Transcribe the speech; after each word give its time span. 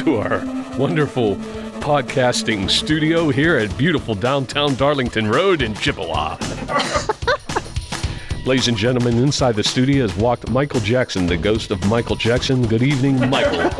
to 0.00 0.16
our 0.16 0.42
wonderful 0.78 1.36
podcasting 1.80 2.70
studio 2.70 3.28
here 3.28 3.58
at 3.58 3.76
beautiful 3.76 4.14
downtown 4.14 4.74
Darlington 4.76 5.28
Road 5.28 5.60
in 5.60 5.74
Chippewa. 5.74 6.36
Ladies 8.46 8.68
and 8.68 8.78
gentlemen, 8.78 9.18
inside 9.18 9.56
the 9.56 9.62
studio 9.62 10.06
has 10.06 10.16
walked 10.16 10.48
Michael 10.48 10.80
Jackson, 10.80 11.26
the 11.26 11.36
ghost 11.36 11.70
of 11.70 11.86
Michael 11.86 12.16
Jackson. 12.16 12.66
Good 12.66 12.82
evening, 12.82 13.20
Michael. 13.28 13.60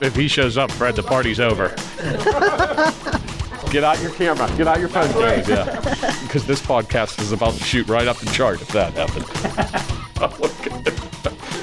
if 0.00 0.14
he 0.14 0.28
shows 0.28 0.56
up, 0.56 0.70
Fred, 0.70 0.94
the 0.94 1.02
party's 1.02 1.40
over. 1.40 1.70
Get 3.72 3.82
out 3.82 4.00
your 4.00 4.12
camera. 4.12 4.48
Get 4.56 4.68
out 4.68 4.78
your 4.78 4.88
phone 4.88 5.12
case. 5.14 5.48
Yeah. 5.48 5.80
Because 6.22 6.46
this 6.46 6.62
podcast 6.62 7.20
is 7.20 7.32
about 7.32 7.54
to 7.54 7.64
shoot 7.64 7.88
right 7.88 8.06
up 8.06 8.18
the 8.18 8.30
chart 8.30 8.62
if 8.62 8.68
that 8.68 8.92
happened. 8.92 9.26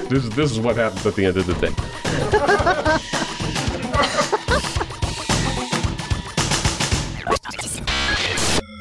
this, 0.10 0.28
this 0.36 0.52
is 0.52 0.60
what 0.60 0.76
happens 0.76 1.05
at 1.05 1.16
the 1.16 1.23
end 1.23 1.38
of 1.38 1.46
the 1.46 1.54
day. 1.54 1.73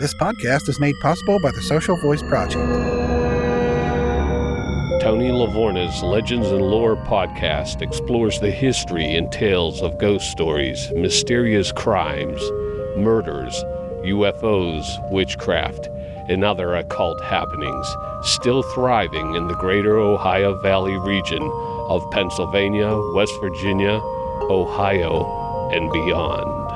This 0.01 0.15
podcast 0.15 0.69
is 0.69 0.79
made 0.81 0.95
possible 1.03 1.39
by 1.43 1.51
the 1.51 1.61
Social 1.61 1.97
Voice 1.97 2.23
Project. 2.23 2.57
Tony 5.03 5.31
Lavorna's 5.31 6.03
Legends 6.03 6.49
and 6.49 6.63
Lore 6.63 6.97
podcast 6.97 7.83
explores 7.83 8.39
the 8.39 8.51
history 8.51 9.17
and 9.17 9.33
tales 9.33 9.83
of 9.83 9.99
ghost 9.99 10.31
stories, 10.31 10.91
mysterious 10.93 11.73
crimes, 11.73 12.41
murders, 12.97 13.65
UFOs, 14.05 14.85
witchcraft, 15.11 15.89
and 16.29 16.45
other 16.45 16.77
occult 16.77 17.21
happenings, 17.23 17.97
still 18.23 18.63
thriving 18.63 19.35
in 19.35 19.49
the 19.49 19.55
greater 19.55 19.99
Ohio 19.99 20.55
Valley 20.63 20.97
region 20.99 21.43
of 21.91 22.09
Pennsylvania, 22.13 22.97
West 23.15 23.35
Virginia, 23.41 24.01
Ohio, 24.49 25.69
and 25.73 25.91
beyond. 25.91 26.71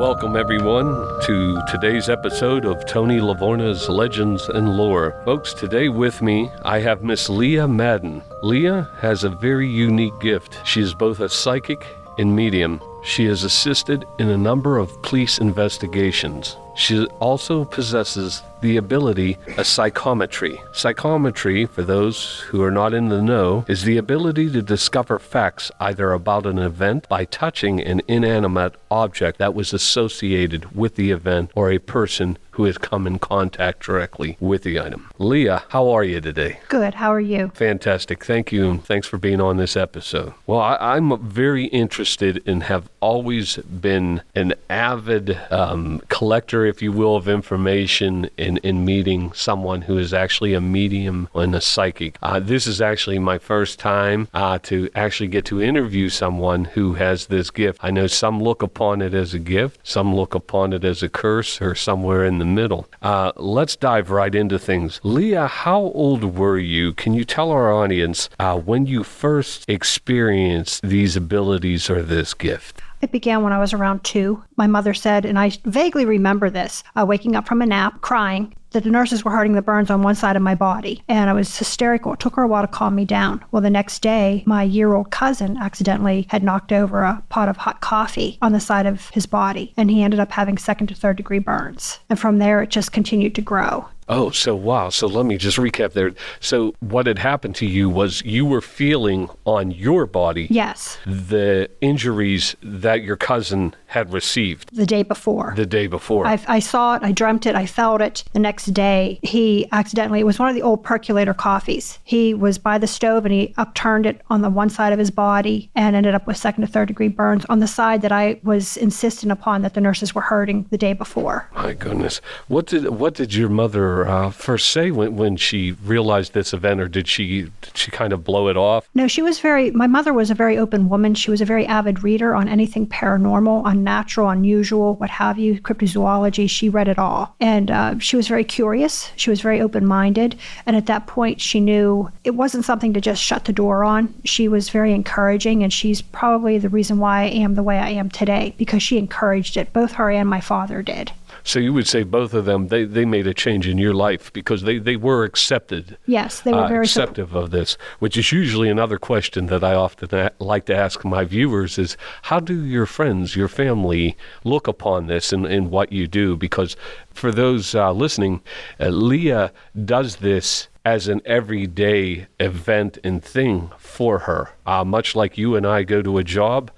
Welcome, 0.00 0.34
everyone, 0.34 0.86
to 1.26 1.62
today's 1.68 2.08
episode 2.08 2.64
of 2.64 2.84
Tony 2.86 3.20
Lavorna's 3.20 3.88
Legends 3.88 4.48
and 4.48 4.76
Lore. 4.76 5.22
Folks, 5.24 5.54
today 5.54 5.88
with 5.88 6.20
me, 6.22 6.50
I 6.62 6.80
have 6.80 7.04
Miss 7.04 7.28
Leah 7.28 7.68
Madden. 7.68 8.24
Leah 8.42 8.90
has 8.98 9.22
a 9.22 9.28
very 9.28 9.68
unique 9.68 10.18
gift. 10.18 10.58
She 10.64 10.80
is 10.80 10.92
both 10.92 11.20
a 11.20 11.28
psychic 11.28 11.86
and 12.18 12.34
medium. 12.34 12.82
She 13.04 13.26
has 13.26 13.44
assisted 13.44 14.04
in 14.18 14.28
a 14.30 14.36
number 14.36 14.78
of 14.78 15.00
police 15.02 15.38
investigations. 15.38 16.56
She 16.74 17.06
also 17.20 17.64
possesses 17.64 18.42
the 18.60 18.76
ability 18.76 19.36
of 19.56 19.66
psychometry. 19.66 20.60
Psychometry, 20.72 21.66
for 21.66 21.82
those 21.82 22.40
who 22.48 22.62
are 22.62 22.70
not 22.70 22.94
in 22.94 23.08
the 23.08 23.22
know, 23.22 23.64
is 23.68 23.84
the 23.84 23.96
ability 23.96 24.50
to 24.50 24.62
discover 24.62 25.18
facts 25.18 25.70
either 25.80 26.12
about 26.12 26.46
an 26.46 26.58
event 26.58 27.08
by 27.08 27.24
touching 27.24 27.80
an 27.80 28.02
inanimate 28.08 28.74
object 28.90 29.38
that 29.38 29.54
was 29.54 29.72
associated 29.72 30.74
with 30.74 30.96
the 30.96 31.10
event 31.10 31.50
or 31.54 31.70
a 31.70 31.78
person 31.78 32.36
who 32.52 32.64
has 32.64 32.76
come 32.76 33.06
in 33.06 33.18
contact 33.18 33.82
directly 33.82 34.36
with 34.38 34.64
the 34.64 34.78
item. 34.78 35.08
Leah, 35.18 35.62
how 35.68 35.88
are 35.88 36.04
you 36.04 36.20
today? 36.20 36.58
Good. 36.68 36.94
How 36.94 37.10
are 37.10 37.20
you? 37.20 37.50
Fantastic. 37.54 38.22
Thank 38.22 38.52
you. 38.52 38.78
Thanks 38.84 39.06
for 39.06 39.16
being 39.16 39.40
on 39.40 39.56
this 39.56 39.76
episode. 39.76 40.34
Well, 40.46 40.60
I, 40.60 40.98
am 40.98 41.26
very 41.26 41.66
interested 41.66 42.42
and 42.46 42.64
have 42.64 42.90
always 43.00 43.56
been 43.56 44.22
an 44.34 44.52
avid 44.68 45.38
um, 45.50 46.02
collector, 46.08 46.66
if 46.66 46.82
you 46.82 46.92
will, 46.92 47.16
of 47.16 47.28
information 47.28 48.28
in, 48.50 48.56
in 48.58 48.84
meeting 48.84 49.32
someone 49.32 49.82
who 49.82 49.96
is 49.96 50.12
actually 50.12 50.54
a 50.54 50.60
medium 50.60 51.28
and 51.34 51.54
a 51.54 51.60
psychic. 51.60 52.18
Uh, 52.20 52.40
this 52.40 52.66
is 52.66 52.80
actually 52.80 53.18
my 53.18 53.38
first 53.38 53.78
time 53.78 54.26
uh, 54.34 54.58
to 54.58 54.90
actually 54.94 55.28
get 55.28 55.44
to 55.44 55.62
interview 55.62 56.08
someone 56.08 56.64
who 56.64 56.94
has 56.94 57.26
this 57.26 57.50
gift. 57.50 57.78
I 57.82 57.90
know 57.92 58.08
some 58.08 58.42
look 58.42 58.62
upon 58.62 59.02
it 59.02 59.14
as 59.14 59.34
a 59.34 59.38
gift, 59.38 59.78
some 59.84 60.14
look 60.14 60.34
upon 60.34 60.72
it 60.72 60.84
as 60.84 61.02
a 61.02 61.08
curse, 61.08 61.60
or 61.62 61.74
somewhere 61.76 62.24
in 62.24 62.38
the 62.38 62.44
middle. 62.44 62.86
Uh, 63.02 63.30
let's 63.36 63.76
dive 63.76 64.10
right 64.10 64.34
into 64.34 64.58
things. 64.58 65.00
Leah, 65.04 65.46
how 65.46 65.80
old 65.80 66.24
were 66.36 66.58
you? 66.58 66.92
Can 66.92 67.14
you 67.14 67.24
tell 67.24 67.50
our 67.52 67.72
audience 67.72 68.28
uh, 68.40 68.58
when 68.58 68.86
you 68.86 69.04
first 69.04 69.64
experienced 69.68 70.82
these 70.82 71.14
abilities 71.16 71.88
or 71.88 72.02
this 72.02 72.34
gift? 72.34 72.82
It 73.00 73.12
began 73.12 73.42
when 73.42 73.54
I 73.54 73.58
was 73.58 73.72
around 73.72 74.04
two. 74.04 74.44
My 74.60 74.66
mother 74.66 74.92
said, 74.92 75.24
and 75.24 75.38
I 75.38 75.52
vaguely 75.64 76.04
remember 76.04 76.50
this, 76.50 76.84
uh, 76.94 77.06
waking 77.06 77.34
up 77.34 77.48
from 77.48 77.62
a 77.62 77.66
nap, 77.66 78.02
crying, 78.02 78.54
that 78.72 78.84
the 78.84 78.90
nurses 78.90 79.24
were 79.24 79.30
hurting 79.30 79.54
the 79.54 79.62
burns 79.62 79.88
on 79.88 80.02
one 80.02 80.14
side 80.14 80.36
of 80.36 80.42
my 80.42 80.54
body. 80.54 81.02
And 81.08 81.30
I 81.30 81.32
was 81.32 81.56
hysterical. 81.56 82.12
It 82.12 82.20
took 82.20 82.36
her 82.36 82.42
a 82.42 82.46
while 82.46 82.60
to 82.60 82.68
calm 82.68 82.94
me 82.94 83.06
down. 83.06 83.42
Well, 83.52 83.62
the 83.62 83.70
next 83.70 84.00
day, 84.02 84.42
my 84.44 84.62
year 84.62 84.92
old 84.92 85.10
cousin 85.10 85.56
accidentally 85.56 86.26
had 86.28 86.42
knocked 86.42 86.72
over 86.72 87.04
a 87.04 87.22
pot 87.30 87.48
of 87.48 87.56
hot 87.56 87.80
coffee 87.80 88.36
on 88.42 88.52
the 88.52 88.60
side 88.60 88.84
of 88.84 89.08
his 89.14 89.24
body, 89.24 89.72
and 89.78 89.90
he 89.90 90.02
ended 90.02 90.20
up 90.20 90.30
having 90.30 90.58
second 90.58 90.88
to 90.88 90.94
third 90.94 91.16
degree 91.16 91.38
burns. 91.38 91.98
And 92.10 92.20
from 92.20 92.36
there, 92.36 92.60
it 92.60 92.68
just 92.68 92.92
continued 92.92 93.34
to 93.36 93.40
grow. 93.40 93.88
Oh, 94.10 94.30
so 94.30 94.56
wow. 94.56 94.88
So 94.88 95.06
let 95.06 95.24
me 95.24 95.36
just 95.36 95.56
recap 95.56 95.92
there. 95.92 96.10
So 96.40 96.74
what 96.80 97.06
had 97.06 97.20
happened 97.20 97.54
to 97.56 97.66
you 97.66 97.88
was 97.88 98.22
you 98.24 98.44
were 98.44 98.60
feeling 98.60 99.30
on 99.44 99.70
your 99.70 100.04
body 100.04 100.48
yes 100.50 100.98
the 101.06 101.70
injuries 101.80 102.56
that 102.60 103.04
your 103.04 103.16
cousin 103.16 103.74
had 103.86 104.12
received 104.12 104.49
the 104.72 104.86
day 104.86 105.02
before. 105.02 105.54
The 105.56 105.66
day 105.66 105.86
before. 105.86 106.26
I, 106.26 106.40
I 106.46 106.58
saw 106.58 106.96
it, 106.96 107.02
I 107.02 107.12
dreamt 107.12 107.46
it, 107.46 107.54
I 107.54 107.66
felt 107.66 108.00
it. 108.00 108.24
The 108.32 108.38
next 108.38 108.66
day, 108.66 109.18
he 109.22 109.68
accidentally, 109.72 110.20
it 110.20 110.26
was 110.26 110.38
one 110.38 110.48
of 110.48 110.54
the 110.54 110.62
old 110.62 110.82
percolator 110.82 111.34
coffees. 111.34 111.98
He 112.04 112.34
was 112.34 112.58
by 112.58 112.78
the 112.78 112.86
stove 112.86 113.24
and 113.24 113.32
he 113.32 113.54
upturned 113.56 114.06
it 114.06 114.20
on 114.30 114.42
the 114.42 114.50
one 114.50 114.70
side 114.70 114.92
of 114.92 114.98
his 114.98 115.10
body 115.10 115.70
and 115.74 115.96
ended 115.96 116.14
up 116.14 116.26
with 116.26 116.36
second 116.36 116.62
to 116.62 116.66
third 116.66 116.88
degree 116.88 117.08
burns 117.08 117.44
on 117.46 117.60
the 117.60 117.66
side 117.66 118.02
that 118.02 118.12
I 118.12 118.40
was 118.42 118.76
insistent 118.76 119.32
upon 119.32 119.62
that 119.62 119.74
the 119.74 119.80
nurses 119.80 120.14
were 120.14 120.22
hurting 120.22 120.66
the 120.70 120.78
day 120.78 120.92
before. 120.92 121.48
My 121.54 121.74
goodness. 121.74 122.20
What 122.48 122.66
did 122.66 122.88
what 122.88 123.14
did 123.14 123.34
your 123.34 123.48
mother 123.48 124.08
uh, 124.08 124.30
first 124.30 124.70
say 124.70 124.90
when, 124.90 125.16
when 125.16 125.36
she 125.36 125.72
realized 125.72 126.32
this 126.32 126.52
event 126.52 126.80
or 126.80 126.88
did 126.88 127.08
she 127.08 127.42
did 127.60 127.76
she 127.76 127.90
kind 127.90 128.12
of 128.12 128.24
blow 128.24 128.48
it 128.48 128.56
off? 128.56 128.88
No, 128.94 129.06
she 129.08 129.22
was 129.22 129.40
very 129.40 129.70
my 129.70 129.86
mother 129.86 130.12
was 130.12 130.30
a 130.30 130.34
very 130.34 130.58
open 130.58 130.88
woman. 130.88 131.14
She 131.14 131.30
was 131.30 131.40
a 131.40 131.44
very 131.44 131.66
avid 131.66 132.02
reader 132.02 132.34
on 132.34 132.48
anything 132.48 132.86
paranormal, 132.86 133.62
unnatural, 133.64 134.28
unusual, 134.28 134.39
what 134.44 135.10
have 135.10 135.38
you, 135.38 135.60
cryptozoology. 135.60 136.48
She 136.48 136.68
read 136.68 136.88
it 136.88 136.98
all. 136.98 137.34
And 137.40 137.70
uh, 137.70 137.98
she 137.98 138.16
was 138.16 138.28
very 138.28 138.44
curious. 138.44 139.10
She 139.16 139.30
was 139.30 139.40
very 139.40 139.60
open 139.60 139.86
minded. 139.86 140.38
And 140.66 140.76
at 140.76 140.86
that 140.86 141.06
point, 141.06 141.40
she 141.40 141.60
knew 141.60 142.10
it 142.24 142.32
wasn't 142.32 142.64
something 142.64 142.92
to 142.94 143.00
just 143.00 143.22
shut 143.22 143.44
the 143.44 143.52
door 143.52 143.84
on. 143.84 144.12
She 144.24 144.48
was 144.48 144.68
very 144.70 144.92
encouraging. 144.92 145.62
And 145.62 145.72
she's 145.72 146.02
probably 146.02 146.58
the 146.58 146.68
reason 146.68 146.98
why 146.98 147.22
I 147.22 147.26
am 147.26 147.54
the 147.54 147.62
way 147.62 147.78
I 147.78 147.90
am 147.90 148.10
today 148.10 148.54
because 148.58 148.82
she 148.82 148.98
encouraged 148.98 149.56
it. 149.56 149.72
Both 149.72 149.92
her 149.92 150.10
and 150.10 150.28
my 150.28 150.40
father 150.40 150.82
did. 150.82 151.12
So 151.44 151.58
you 151.58 151.72
would 151.72 151.86
say 151.86 152.02
both 152.02 152.34
of 152.34 152.44
them 152.44 152.68
they, 152.68 152.84
they 152.84 153.04
made 153.04 153.26
a 153.26 153.34
change 153.34 153.66
in 153.66 153.78
your 153.78 153.94
life 153.94 154.32
because 154.32 154.62
they, 154.62 154.78
they 154.78 154.96
were 154.96 155.24
accepted. 155.24 155.96
Yes, 156.06 156.40
they 156.40 156.52
were 156.52 156.60
uh, 156.60 156.68
very 156.68 156.84
acceptive 156.84 157.34
of 157.34 157.50
this, 157.50 157.76
which 157.98 158.16
is 158.16 158.32
usually 158.32 158.68
another 158.68 158.98
question 158.98 159.46
that 159.46 159.64
I 159.64 159.74
often 159.74 160.14
a- 160.14 160.32
like 160.38 160.66
to 160.66 160.76
ask 160.76 161.04
my 161.04 161.24
viewers 161.24 161.78
is 161.78 161.96
how 162.22 162.40
do 162.40 162.64
your 162.64 162.86
friends, 162.86 163.36
your 163.36 163.48
family 163.48 164.16
look 164.44 164.66
upon 164.66 165.06
this 165.06 165.32
and, 165.32 165.46
and 165.46 165.70
what 165.70 165.92
you 165.92 166.06
do? 166.06 166.36
Because 166.36 166.76
for 167.12 167.32
those 167.32 167.74
uh, 167.74 167.92
listening, 167.92 168.42
uh, 168.78 168.88
Leah 168.88 169.52
does 169.84 170.16
this 170.16 170.68
as 170.84 171.08
an 171.08 171.20
everyday 171.24 172.26
event 172.38 172.98
and 173.04 173.22
thing 173.22 173.70
for 173.78 174.20
her. 174.20 174.50
Uh, 174.66 174.84
much 174.84 175.14
like 175.14 175.36
you 175.36 175.54
and 175.54 175.66
I 175.66 175.82
go 175.82 176.00
to 176.02 176.18
a 176.18 176.24
job, 176.24 176.70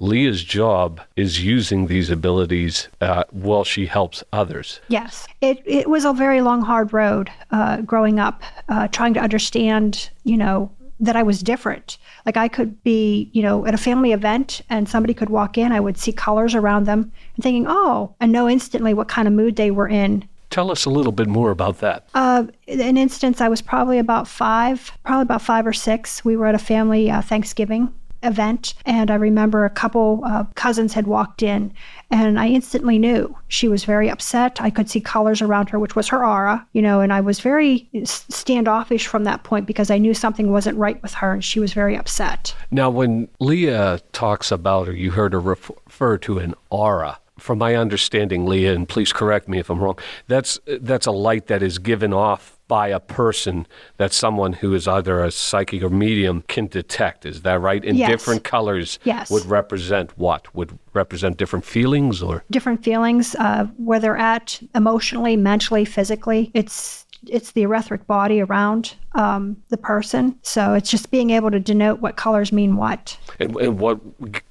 Leah's 0.00 0.44
job 0.44 1.00
is 1.16 1.44
using 1.44 1.86
these 1.86 2.10
abilities 2.10 2.88
uh, 3.00 3.24
while 3.30 3.64
she 3.64 3.86
helps 3.86 4.22
others. 4.32 4.80
Yes. 4.88 5.26
It, 5.40 5.62
it 5.64 5.88
was 5.88 6.04
a 6.04 6.12
very 6.12 6.40
long, 6.40 6.62
hard 6.62 6.92
road 6.92 7.30
uh, 7.50 7.78
growing 7.82 8.18
up, 8.18 8.42
uh, 8.68 8.88
trying 8.88 9.14
to 9.14 9.20
understand, 9.20 10.10
you 10.24 10.36
know, 10.36 10.70
that 11.00 11.16
I 11.16 11.22
was 11.22 11.42
different. 11.42 11.96
Like 12.26 12.36
I 12.36 12.48
could 12.48 12.82
be, 12.82 13.30
you 13.32 13.42
know, 13.42 13.66
at 13.66 13.74
a 13.74 13.78
family 13.78 14.12
event 14.12 14.60
and 14.68 14.88
somebody 14.88 15.14
could 15.14 15.30
walk 15.30 15.56
in, 15.56 15.72
I 15.72 15.80
would 15.80 15.96
see 15.96 16.12
colors 16.12 16.54
around 16.54 16.84
them 16.84 17.12
and 17.36 17.42
thinking, 17.42 17.66
oh, 17.68 18.14
and 18.20 18.32
know 18.32 18.48
instantly 18.48 18.94
what 18.94 19.08
kind 19.08 19.28
of 19.28 19.34
mood 19.34 19.56
they 19.56 19.70
were 19.70 19.88
in. 19.88 20.28
Tell 20.50 20.70
us 20.70 20.86
a 20.86 20.90
little 20.90 21.12
bit 21.12 21.28
more 21.28 21.50
about 21.50 21.78
that. 21.80 22.08
Uh, 22.14 22.46
an 22.66 22.96
instance, 22.96 23.40
I 23.40 23.48
was 23.48 23.60
probably 23.60 23.98
about 23.98 24.26
five, 24.26 24.90
probably 25.04 25.22
about 25.22 25.42
five 25.42 25.66
or 25.66 25.74
six. 25.74 26.24
We 26.24 26.36
were 26.36 26.46
at 26.46 26.54
a 26.54 26.58
family 26.58 27.10
uh, 27.10 27.20
Thanksgiving 27.20 27.92
event. 28.22 28.74
And 28.84 29.10
I 29.10 29.14
remember 29.14 29.64
a 29.64 29.70
couple 29.70 30.24
cousins 30.54 30.92
had 30.92 31.06
walked 31.06 31.42
in, 31.42 31.72
and 32.10 32.38
I 32.38 32.48
instantly 32.48 32.98
knew 32.98 33.36
she 33.48 33.68
was 33.68 33.84
very 33.84 34.10
upset. 34.10 34.60
I 34.60 34.70
could 34.70 34.90
see 34.90 35.00
colors 35.00 35.42
around 35.42 35.70
her, 35.70 35.78
which 35.78 35.94
was 35.96 36.08
her 36.08 36.24
aura, 36.24 36.66
you 36.72 36.82
know, 36.82 37.00
and 37.00 37.12
I 37.12 37.20
was 37.20 37.40
very 37.40 37.88
standoffish 38.04 39.06
from 39.06 39.24
that 39.24 39.44
point 39.44 39.66
because 39.66 39.90
I 39.90 39.98
knew 39.98 40.14
something 40.14 40.50
wasn't 40.50 40.78
right 40.78 41.00
with 41.02 41.14
her, 41.14 41.32
and 41.32 41.44
she 41.44 41.60
was 41.60 41.72
very 41.72 41.96
upset. 41.96 42.54
Now, 42.70 42.90
when 42.90 43.28
Leah 43.40 44.00
talks 44.12 44.50
about, 44.50 44.88
or 44.88 44.92
you 44.92 45.12
heard 45.12 45.32
her 45.32 45.40
refer 45.40 46.18
to 46.18 46.38
an 46.38 46.54
aura, 46.70 47.18
from 47.38 47.58
my 47.58 47.76
understanding, 47.76 48.46
Leah, 48.46 48.74
and 48.74 48.88
please 48.88 49.12
correct 49.12 49.48
me 49.48 49.58
if 49.60 49.70
I'm 49.70 49.78
wrong, 49.78 49.98
that's 50.26 50.58
that's 50.66 51.06
a 51.06 51.12
light 51.12 51.46
that 51.46 51.62
is 51.62 51.78
given 51.78 52.12
off 52.12 52.57
by 52.68 52.88
a 52.88 53.00
person 53.00 53.66
that 53.96 54.12
someone 54.12 54.52
who 54.52 54.74
is 54.74 54.86
either 54.86 55.24
a 55.24 55.30
psychic 55.30 55.82
or 55.82 55.88
medium 55.88 56.44
can 56.48 56.66
detect. 56.66 57.24
Is 57.26 57.42
that 57.42 57.60
right? 57.60 57.82
And 57.84 57.96
Yes. 57.96 58.10
different 58.10 58.44
colors 58.44 58.98
Yes. 59.04 59.30
would 59.30 59.46
represent 59.46 60.16
what? 60.18 60.54
Would 60.54 60.78
represent 60.92 61.38
different 61.38 61.64
feelings 61.64 62.22
or 62.22 62.44
different 62.50 62.84
feelings, 62.84 63.34
uh, 63.36 63.66
where 63.78 63.98
they're 63.98 64.16
at 64.16 64.60
emotionally, 64.74 65.36
mentally, 65.36 65.84
physically. 65.84 66.50
It's 66.54 67.06
it's 67.26 67.52
the 67.52 67.64
etheric 67.64 68.06
body 68.06 68.40
around 68.40 68.94
um, 69.14 69.56
the 69.68 69.76
person. 69.76 70.38
So 70.42 70.74
it's 70.74 70.90
just 70.90 71.10
being 71.10 71.30
able 71.30 71.50
to 71.50 71.60
denote 71.60 72.00
what 72.00 72.16
colors 72.16 72.52
mean 72.52 72.76
what. 72.76 73.18
and, 73.40 73.56
and 73.56 73.78
what 73.78 73.98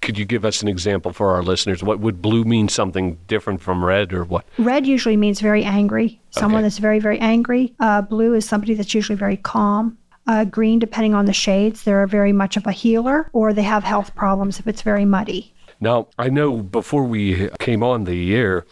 could 0.01 0.17
you 0.17 0.25
give 0.25 0.45
us 0.45 0.61
an 0.61 0.67
example 0.67 1.13
for 1.13 1.31
our 1.31 1.43
listeners? 1.43 1.83
What 1.83 1.99
would 1.99 2.21
blue 2.21 2.43
mean 2.43 2.69
something 2.69 3.17
different 3.27 3.61
from 3.61 3.83
red 3.83 4.13
or 4.13 4.23
what? 4.25 4.45
Red 4.57 4.85
usually 4.85 5.17
means 5.17 5.39
very 5.39 5.63
angry, 5.63 6.19
someone 6.31 6.59
Okay. 6.59 6.63
that's 6.63 6.77
very, 6.79 6.99
very 6.99 7.19
angry. 7.19 7.73
Uh, 7.79 8.01
blue 8.01 8.33
is 8.33 8.47
somebody 8.47 8.73
that's 8.73 8.93
usually 8.93 9.17
very 9.17 9.37
calm. 9.37 9.97
Uh, 10.25 10.43
green, 10.43 10.77
depending 10.77 11.13
on 11.13 11.25
the 11.25 11.31
shades, 11.31 11.83
they're 11.83 12.05
very 12.05 12.33
much 12.33 12.57
of 12.57 12.67
a 12.67 12.71
healer, 12.73 13.29
or 13.31 13.53
they 13.53 13.61
have 13.63 13.85
health 13.85 14.13
problems 14.13 14.59
if 14.59 14.67
it's 14.67 14.81
very 14.81 15.05
muddy. 15.05 15.53
Now, 15.79 16.07
I 16.17 16.29
know 16.29 16.57
before 16.57 17.03
we 17.03 17.49
came 17.59 17.83
on 17.83 18.05
the 18.05 18.35
air, 18.35 18.65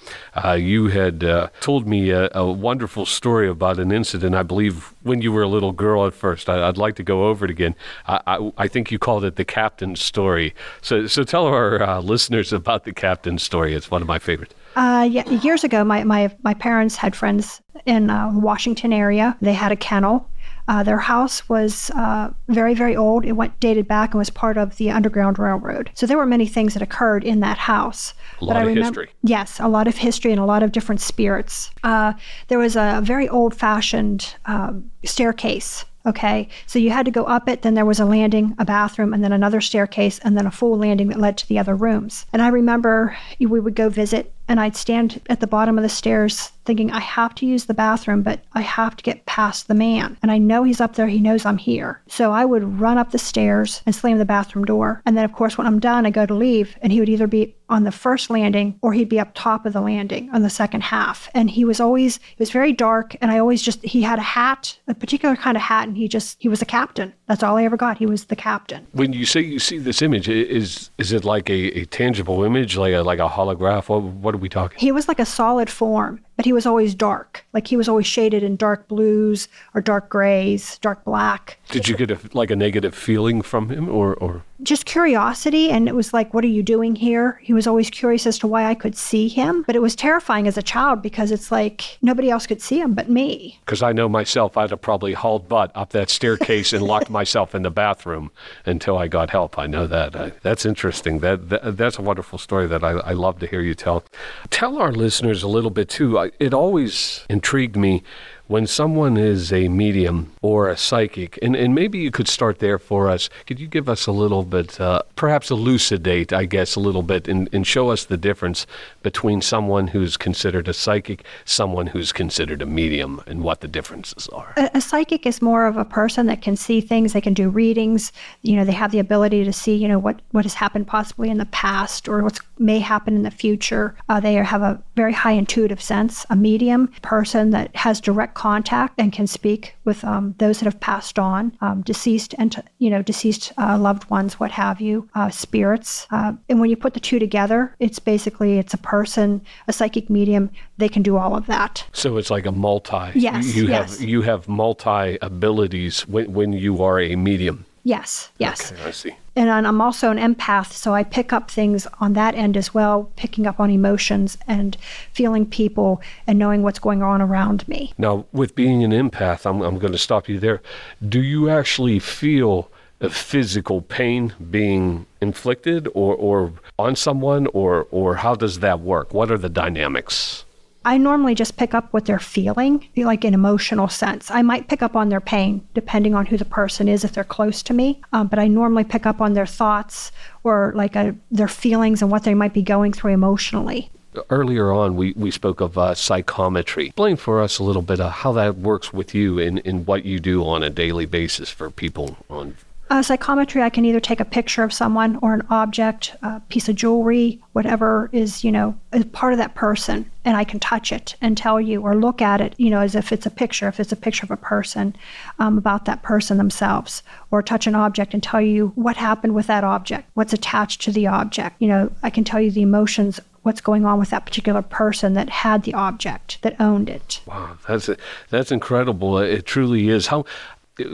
uh, 0.43 0.53
you 0.53 0.87
had 0.87 1.23
uh, 1.23 1.49
told 1.61 1.87
me 1.87 2.09
a, 2.09 2.29
a 2.33 2.51
wonderful 2.51 3.05
story 3.05 3.47
about 3.47 3.79
an 3.79 3.91
incident, 3.91 4.33
I 4.35 4.43
believe, 4.43 4.93
when 5.03 5.21
you 5.21 5.31
were 5.31 5.43
a 5.43 5.47
little 5.47 5.71
girl 5.71 6.07
at 6.07 6.13
first. 6.13 6.49
I, 6.49 6.67
I'd 6.67 6.77
like 6.77 6.95
to 6.95 7.03
go 7.03 7.27
over 7.27 7.45
it 7.45 7.51
again. 7.51 7.75
I, 8.07 8.21
I, 8.25 8.51
I 8.57 8.67
think 8.67 8.91
you 8.91 8.97
called 8.97 9.23
it 9.23 9.35
the 9.35 9.45
captain's 9.45 10.01
story. 10.01 10.55
So, 10.81 11.05
so 11.05 11.23
tell 11.23 11.45
our 11.45 11.81
uh, 11.81 12.01
listeners 12.01 12.51
about 12.51 12.85
the 12.85 12.93
captain's 12.93 13.43
story. 13.43 13.75
It's 13.75 13.91
one 13.91 14.01
of 14.01 14.07
my 14.07 14.19
favorites. 14.19 14.55
Uh, 14.75 15.07
yeah, 15.09 15.29
years 15.29 15.63
ago, 15.63 15.83
my, 15.83 16.03
my, 16.03 16.35
my 16.43 16.53
parents 16.53 16.95
had 16.95 17.15
friends 17.15 17.61
in 17.85 18.09
uh, 18.09 18.31
Washington 18.33 18.91
area. 18.91 19.37
They 19.41 19.53
had 19.53 19.71
a 19.71 19.75
kennel. 19.75 20.27
Uh, 20.67 20.83
their 20.83 20.97
house 20.97 21.47
was 21.47 21.91
uh, 21.91 22.29
very, 22.47 22.73
very 22.73 22.95
old. 22.95 23.25
It 23.25 23.33
went 23.33 23.59
dated 23.59 23.87
back 23.87 24.11
and 24.11 24.19
was 24.19 24.29
part 24.29 24.57
of 24.57 24.77
the 24.77 24.89
Underground 24.91 25.37
Railroad. 25.37 25.91
So 25.93 26.05
there 26.05 26.17
were 26.17 26.25
many 26.25 26.47
things 26.47 26.73
that 26.73 26.81
occurred 26.81 27.23
in 27.23 27.39
that 27.41 27.57
house. 27.57 28.13
A 28.41 28.45
lot 28.45 28.57
I 28.57 28.61
of 28.61 28.67
remember, 28.67 29.01
history. 29.01 29.15
Yes, 29.23 29.59
a 29.59 29.67
lot 29.67 29.87
of 29.87 29.95
history 29.97 30.31
and 30.31 30.39
a 30.39 30.45
lot 30.45 30.63
of 30.63 30.71
different 30.71 31.01
spirits. 31.01 31.71
Uh, 31.83 32.13
there 32.47 32.59
was 32.59 32.75
a 32.75 33.01
very 33.03 33.29
old-fashioned 33.29 34.35
um, 34.45 34.89
staircase. 35.03 35.85
Okay, 36.07 36.49
so 36.67 36.77
you 36.77 36.91
had 36.91 37.05
to 37.05 37.11
go 37.11 37.23
up 37.23 37.49
it. 37.49 37.63
Then 37.63 37.73
there 37.73 37.83
was 37.83 37.99
a 37.99 38.05
landing, 38.05 38.53
a 38.59 38.65
bathroom, 38.65 39.11
and 39.11 39.23
then 39.23 39.33
another 39.33 39.59
staircase, 39.59 40.19
and 40.19 40.37
then 40.37 40.45
a 40.45 40.51
full 40.51 40.77
landing 40.77 41.07
that 41.07 41.19
led 41.19 41.35
to 41.37 41.47
the 41.47 41.57
other 41.57 41.75
rooms. 41.75 42.27
And 42.31 42.43
I 42.43 42.49
remember 42.49 43.17
we 43.39 43.59
would 43.59 43.73
go 43.73 43.89
visit, 43.89 44.31
and 44.47 44.59
I'd 44.59 44.75
stand 44.75 45.21
at 45.29 45.39
the 45.39 45.47
bottom 45.47 45.77
of 45.77 45.83
the 45.83 45.89
stairs 45.89 46.51
thinking, 46.65 46.91
I 46.91 46.99
have 46.99 47.35
to 47.35 47.45
use 47.45 47.65
the 47.65 47.73
bathroom, 47.73 48.23
but 48.23 48.41
I 48.53 48.61
have 48.61 48.95
to 48.97 49.03
get 49.03 49.25
past 49.25 49.67
the 49.67 49.75
man. 49.75 50.17
And 50.21 50.31
I 50.31 50.37
know 50.37 50.63
he's 50.63 50.81
up 50.81 50.95
there, 50.95 51.07
he 51.07 51.19
knows 51.19 51.45
I'm 51.45 51.57
here. 51.57 52.01
So 52.07 52.31
I 52.31 52.43
would 52.43 52.79
run 52.79 52.97
up 52.97 53.11
the 53.11 53.19
stairs 53.19 53.81
and 53.85 53.93
slam 53.93 54.17
the 54.17 54.25
bathroom 54.25 54.65
door. 54.65 55.01
And 55.05 55.15
then, 55.15 55.25
of 55.25 55.33
course, 55.33 55.57
when 55.57 55.67
I'm 55.67 55.79
done, 55.79 56.05
I 56.05 56.09
go 56.09 56.25
to 56.25 56.33
leave, 56.33 56.75
and 56.81 56.91
he 56.91 56.99
would 56.99 57.09
either 57.09 57.27
be 57.27 57.55
on 57.67 57.83
the 57.83 57.91
first 57.91 58.29
landing 58.29 58.77
or 58.81 58.93
he'd 58.93 59.09
be 59.09 59.19
up 59.19 59.31
top 59.33 59.65
of 59.65 59.73
the 59.73 59.81
landing 59.81 60.29
on 60.31 60.43
the 60.43 60.49
second 60.49 60.81
half. 60.81 61.29
And 61.33 61.49
he 61.49 61.65
was 61.65 61.79
always, 61.79 62.17
it 62.17 62.39
was 62.39 62.51
very 62.51 62.73
dark, 62.73 63.15
and 63.21 63.31
I 63.31 63.39
always 63.39 63.61
just, 63.61 63.83
he 63.83 64.01
had 64.01 64.19
a 64.19 64.23
hat, 64.23 64.77
a 64.87 64.93
particular 64.93 65.35
kind 65.35 65.57
of 65.57 65.63
hat, 65.63 65.87
and 65.87 65.97
he 65.97 66.07
just, 66.07 66.37
he 66.39 66.49
was 66.49 66.61
a 66.61 66.65
captain. 66.65 67.13
That's 67.27 67.43
all 67.43 67.57
I 67.57 67.63
ever 67.63 67.77
got. 67.77 67.97
He 67.97 68.05
was 68.05 68.25
the 68.25 68.35
captain. 68.35 68.85
When 68.91 69.13
you 69.13 69.25
say 69.25 69.41
you 69.41 69.59
see 69.59 69.79
this 69.79 70.01
image, 70.01 70.29
is 70.29 70.91
is 70.97 71.11
it 71.11 71.25
like 71.25 71.49
a, 71.49 71.79
a 71.79 71.85
tangible 71.85 72.43
image, 72.43 72.77
like 72.77 72.93
a 72.93 73.01
like 73.01 73.19
a 73.19 73.27
holograph? 73.27 73.89
What, 73.89 74.03
what 74.03 74.34
are 74.35 74.39
we 74.39 74.49
talking? 74.49 74.77
He 74.79 74.91
was 74.91 75.07
like 75.07 75.19
a 75.19 75.25
solid 75.25 75.69
form, 75.69 76.23
but 76.35 76.45
he 76.45 76.53
was 76.53 76.65
always 76.65 76.93
dark. 76.95 77.45
Like 77.53 77.67
he 77.67 77.77
was 77.77 77.87
always 77.87 78.07
shaded 78.07 78.43
in 78.43 78.55
dark 78.55 78.87
blues 78.87 79.47
or 79.73 79.81
dark 79.81 80.09
grays, 80.09 80.77
dark 80.79 81.03
black. 81.03 81.59
Did 81.69 81.87
you 81.87 81.95
get 81.95 82.11
a, 82.11 82.19
like 82.33 82.51
a 82.51 82.55
negative 82.55 82.93
feeling 82.93 83.41
from 83.41 83.69
him, 83.69 83.89
or 83.89 84.13
or 84.15 84.43
Just 84.63 84.85
curiosity. 84.85 85.69
And 85.69 85.87
it 85.87 85.95
was 85.95 86.13
like, 86.13 86.33
what 86.33 86.43
are 86.43 86.47
you 86.47 86.63
doing 86.63 86.95
here? 86.95 87.39
He 87.43 87.53
was 87.53 87.67
always 87.67 87.89
curious 87.89 88.25
as 88.25 88.37
to 88.39 88.47
why 88.47 88.65
I 88.65 88.75
could 88.75 88.95
see 88.95 89.27
him. 89.27 89.63
But 89.65 89.75
it 89.75 89.81
was 89.81 89.95
terrifying 89.95 90.47
as 90.47 90.57
a 90.57 90.63
child 90.63 91.01
because 91.01 91.31
it's 91.31 91.51
like 91.51 91.97
nobody 92.01 92.29
else 92.29 92.47
could 92.47 92.61
see 92.61 92.79
him 92.79 92.93
but 92.93 93.09
me. 93.09 93.59
Because 93.65 93.81
I 93.81 93.91
know 93.91 94.07
myself, 94.07 94.57
I'd 94.57 94.69
have 94.69 94.81
probably 94.81 95.13
hauled 95.13 95.49
butt 95.49 95.71
up 95.75 95.89
that 95.91 96.09
staircase 96.09 96.73
and 96.73 96.83
locked 96.83 97.09
myself 97.19 97.55
in 97.55 97.63
the 97.63 97.71
bathroom 97.71 98.31
until 98.65 98.97
I 98.97 99.07
got 99.07 99.29
help. 99.29 99.57
I 99.57 99.67
know 99.67 99.87
that. 99.87 100.15
I, 100.15 100.31
that's 100.41 100.65
interesting. 100.65 101.19
That, 101.19 101.49
that 101.49 101.77
that's 101.77 101.97
a 101.97 102.01
wonderful 102.01 102.39
story 102.39 102.67
that 102.67 102.83
I, 102.83 102.91
I 102.91 103.13
love 103.13 103.39
to 103.39 103.47
hear 103.47 103.61
you 103.61 103.75
tell. 103.75 104.03
Tell 104.49 104.77
our 104.77 104.91
listeners 104.91 105.43
a 105.43 105.47
little 105.47 105.71
bit 105.71 105.89
too. 105.89 106.17
It 106.39 106.53
always 106.53 107.25
intrigued 107.29 107.75
me 107.75 108.03
when 108.47 108.67
someone 108.67 109.17
is 109.17 109.51
a 109.51 109.67
medium 109.67 110.31
or 110.41 110.69
a 110.69 110.77
psychic, 110.77 111.39
and, 111.41 111.55
and 111.55 111.73
maybe 111.73 111.97
you 111.97 112.11
could 112.11 112.27
start 112.27 112.59
there 112.59 112.77
for 112.77 113.09
us. 113.09 113.29
Could 113.47 113.59
you 113.59 113.67
give 113.67 113.89
us 113.89 114.05
a 114.05 114.11
little 114.11 114.43
bit, 114.43 114.79
uh, 114.79 115.01
perhaps 115.15 115.49
elucidate, 115.49 116.31
I 116.31 116.45
guess, 116.45 116.75
a 116.75 116.79
little 116.79 117.01
bit, 117.01 117.27
and, 117.27 117.49
and 117.51 117.65
show 117.65 117.89
us 117.89 118.05
the 118.05 118.17
difference 118.17 118.67
between 119.01 119.41
someone 119.41 119.87
who's 119.87 120.17
considered 120.17 120.67
a 120.67 120.73
psychic, 120.73 121.23
someone 121.45 121.87
who's 121.87 122.11
considered 122.11 122.61
a 122.61 122.65
medium, 122.65 123.21
and 123.25 123.41
what 123.41 123.61
the 123.61 123.67
differences 123.67 124.27
are? 124.29 124.53
A, 124.57 124.69
a 124.75 124.81
psychic 124.81 125.25
is 125.25 125.41
more 125.41 125.65
of 125.65 125.77
a 125.77 125.85
person 125.85 126.27
that 126.27 126.41
can 126.41 126.55
see 126.55 126.81
things. 126.81 127.13
They 127.13 127.21
can 127.21 127.33
do 127.33 127.49
readings. 127.49 128.11
You 128.43 128.57
know, 128.57 128.65
they 128.65 128.71
have 128.73 128.91
the 128.91 128.99
ability 128.99 129.43
to 129.45 129.53
see, 129.53 129.75
you 129.75 129.87
know, 129.87 129.99
what, 129.99 130.21
what 130.31 130.45
has 130.45 130.53
happened 130.53 130.85
possibly 130.87 131.29
in 131.29 131.39
the 131.39 131.45
past 131.47 132.07
or 132.07 132.21
what 132.21 132.39
may 132.59 132.79
happen 132.79 133.15
in 133.15 133.23
the 133.23 133.31
future. 133.31 133.95
Uh, 134.07 134.19
they 134.19 134.35
have 134.35 134.61
a 134.61 134.81
very 134.95 135.13
high 135.13 135.31
intuitive 135.31 135.81
sense. 135.81 136.25
A 136.29 136.35
medium 136.35 136.87
person 137.01 137.49
that 137.49 137.75
has 137.75 137.99
direct 137.99 138.34
contact 138.35 138.93
and 138.99 139.11
can 139.11 139.25
speak 139.25 139.75
with 139.85 140.03
um, 140.03 140.35
those 140.37 140.59
that 140.59 140.65
have 140.65 140.79
passed 140.79 141.17
on, 141.17 141.57
um, 141.61 141.81
deceased 141.81 142.35
and 142.37 142.61
you 142.77 142.89
know 142.89 143.01
deceased 143.01 143.51
uh, 143.57 143.77
loved 143.79 144.07
ones, 144.11 144.39
what 144.39 144.51
have 144.51 144.79
you, 144.79 145.09
uh, 145.15 145.29
spirits. 145.29 146.05
Uh, 146.11 146.33
and 146.49 146.59
when 146.59 146.69
you 146.69 146.77
put 146.77 146.93
the 146.93 146.99
two 146.99 147.17
together, 147.17 147.75
it's 147.79 147.97
basically 147.97 148.59
it's 148.59 148.73
a 148.73 148.77
person, 148.77 149.41
a 149.67 149.73
psychic 149.73 150.09
medium. 150.09 150.51
They 150.77 150.89
can 150.89 151.01
do 151.01 151.17
all 151.17 151.35
of 151.35 151.47
that. 151.47 151.85
So 151.93 152.17
it's 152.17 152.29
like 152.29 152.45
a 152.45 152.51
multi. 152.51 153.11
Yes, 153.15 153.55
You 153.55 153.67
yes. 153.67 153.99
have 153.99 154.07
you 154.07 154.21
have 154.21 154.47
multi 154.47 155.17
abilities 155.21 156.07
when, 156.07 156.31
when 156.33 156.53
you 156.53 156.83
are 156.83 156.99
a 156.99 157.15
medium. 157.15 157.65
Yes, 157.83 158.29
yes. 158.37 158.71
Okay, 158.71 158.83
I 158.83 158.91
see. 158.91 159.15
And 159.35 159.49
I'm- 159.49 159.81
also 159.81 160.09
an 160.09 160.17
empath, 160.17 160.71
so 160.71 160.93
I 160.93 161.03
pick 161.03 161.33
up 161.33 161.51
things 161.51 161.87
on 161.99 162.13
that 162.13 162.35
end 162.35 162.55
as 162.57 162.73
well, 162.73 163.09
picking 163.15 163.45
up 163.45 163.59
on 163.59 163.69
emotions 163.69 164.37
and 164.47 164.77
feeling 165.11 165.45
people 165.45 166.01
and 166.25 166.39
knowing 166.39 166.63
what's 166.63 166.79
going 166.79 167.03
on 167.03 167.21
around 167.21 167.67
me. 167.67 167.93
Now, 167.97 168.25
with 168.31 168.55
being 168.55 168.83
an 168.83 168.91
empath, 168.91 169.45
I'm, 169.45 169.61
I'm 169.61 169.77
going 169.77 169.93
to 169.93 169.99
stop 169.99 170.29
you 170.29 170.39
there. 170.39 170.61
Do 171.07 171.21
you 171.21 171.49
actually 171.49 171.99
feel 171.99 172.69
a 173.01 173.09
physical 173.09 173.81
pain 173.81 174.33
being 174.49 175.05
inflicted 175.21 175.87
or, 175.93 176.15
or 176.15 176.53
on 176.79 176.95
someone, 176.95 177.47
or, 177.47 177.87
or 177.91 178.15
how 178.15 178.35
does 178.35 178.59
that 178.59 178.79
work? 178.79 179.13
What 179.13 179.29
are 179.29 179.37
the 179.37 179.49
dynamics? 179.49 180.45
I 180.85 180.97
normally 180.97 181.33
just 181.33 181.57
pick 181.57 181.73
up 181.73 181.91
what 181.91 182.05
they're 182.05 182.19
feeling, 182.19 182.87
like 182.95 183.23
an 183.23 183.33
emotional 183.33 183.89
sense. 183.89 184.29
I 184.29 184.43
might 184.43 184.67
pick 184.67 184.83
up 184.83 184.95
on 184.95 185.09
their 185.09 185.19
pain, 185.19 185.67
depending 185.73 186.13
on 186.13 186.27
who 186.27 186.37
the 186.37 186.45
person 186.45 186.87
is, 186.87 187.03
if 187.03 187.13
they're 187.13 187.23
close 187.23 187.63
to 187.63 187.73
me. 187.73 187.99
Um, 188.13 188.27
but 188.27 188.37
I 188.37 188.47
normally 188.47 188.83
pick 188.83 189.07
up 189.07 189.19
on 189.19 189.33
their 189.33 189.47
thoughts 189.47 190.11
or 190.43 190.73
like 190.75 190.95
a, 190.95 191.15
their 191.31 191.47
feelings 191.47 192.03
and 192.03 192.11
what 192.11 192.23
they 192.23 192.35
might 192.35 192.53
be 192.53 192.61
going 192.61 192.93
through 192.93 193.13
emotionally. 193.13 193.89
Earlier 194.29 194.71
on, 194.71 194.95
we, 194.95 195.13
we 195.13 195.31
spoke 195.31 195.59
of 195.59 195.75
uh, 195.77 195.95
psychometry. 195.95 196.87
Explain 196.87 197.17
for 197.17 197.41
us 197.41 197.57
a 197.57 197.63
little 197.63 197.81
bit 197.81 197.99
of 197.99 198.11
how 198.11 198.31
that 198.33 198.57
works 198.57 198.93
with 198.93 199.15
you 199.15 199.39
in, 199.39 199.57
in 199.59 199.85
what 199.85 200.05
you 200.05 200.19
do 200.19 200.45
on 200.45 200.61
a 200.61 200.69
daily 200.69 201.05
basis 201.07 201.49
for 201.49 201.69
people 201.71 202.15
on 202.29 202.55
Uh, 202.87 203.01
psychometry, 203.01 203.63
I 203.63 203.71
can 203.71 203.83
either 203.83 203.99
take 203.99 204.19
a 204.19 204.25
picture 204.25 204.63
of 204.63 204.71
someone 204.71 205.17
or 205.23 205.33
an 205.33 205.41
object, 205.49 206.15
a 206.21 206.39
piece 206.49 206.69
of 206.69 206.75
jewelry, 206.75 207.41
whatever 207.53 208.09
is, 208.11 208.43
you 208.43 208.51
know, 208.51 208.77
is 208.93 209.05
part 209.05 209.33
of 209.33 209.39
that 209.39 209.55
person, 209.55 210.09
and 210.23 210.37
I 210.37 210.43
can 210.43 210.59
touch 210.59 210.91
it 210.91 211.15
and 211.19 211.35
tell 211.35 211.59
you 211.59 211.81
or 211.81 211.95
look 211.95 212.21
at 212.21 212.41
it, 212.41 212.53
you 212.57 212.69
know, 212.69 212.81
as 212.81 212.93
if 212.93 213.11
it's 213.11 213.25
a 213.25 213.31
picture, 213.31 213.67
if 213.67 213.79
it's 213.79 213.91
a 213.91 213.95
picture 213.95 214.23
of 214.25 214.31
a 214.31 214.37
person, 214.37 214.95
um, 215.39 215.57
about 215.57 215.85
that 215.85 216.03
person 216.03 216.37
themselves, 216.37 217.01
or 217.31 217.41
touch 217.41 217.65
an 217.65 217.73
object 217.73 218.13
and 218.13 218.21
tell 218.21 218.41
you 218.41 218.71
what 218.75 218.97
happened 218.97 219.33
with 219.33 219.47
that 219.47 219.63
object, 219.63 220.07
what's 220.13 220.33
attached 220.33 220.81
to 220.81 220.91
the 220.91 221.07
object. 221.07 221.55
You 221.59 221.69
know, 221.69 221.91
I 222.03 222.11
can 222.11 222.23
tell 222.23 222.39
you 222.39 222.51
the 222.51 222.61
emotions, 222.61 223.19
what's 223.45 223.61
going 223.61 223.85
on 223.85 223.99
with 223.99 224.09
that 224.09 224.25
particular 224.25 224.63
person 224.63 225.13
that 225.13 225.29
had 225.29 225.63
the 225.63 225.73
object, 225.75 226.39
that 226.41 226.59
owned 226.59 226.89
it. 226.89 227.21
Wow, 227.27 227.57
that's 227.67 227.89
that's 228.29 228.51
incredible. 228.51 229.19
It 229.19 229.45
truly 229.45 229.89
is. 229.89 230.07
How 230.07 230.25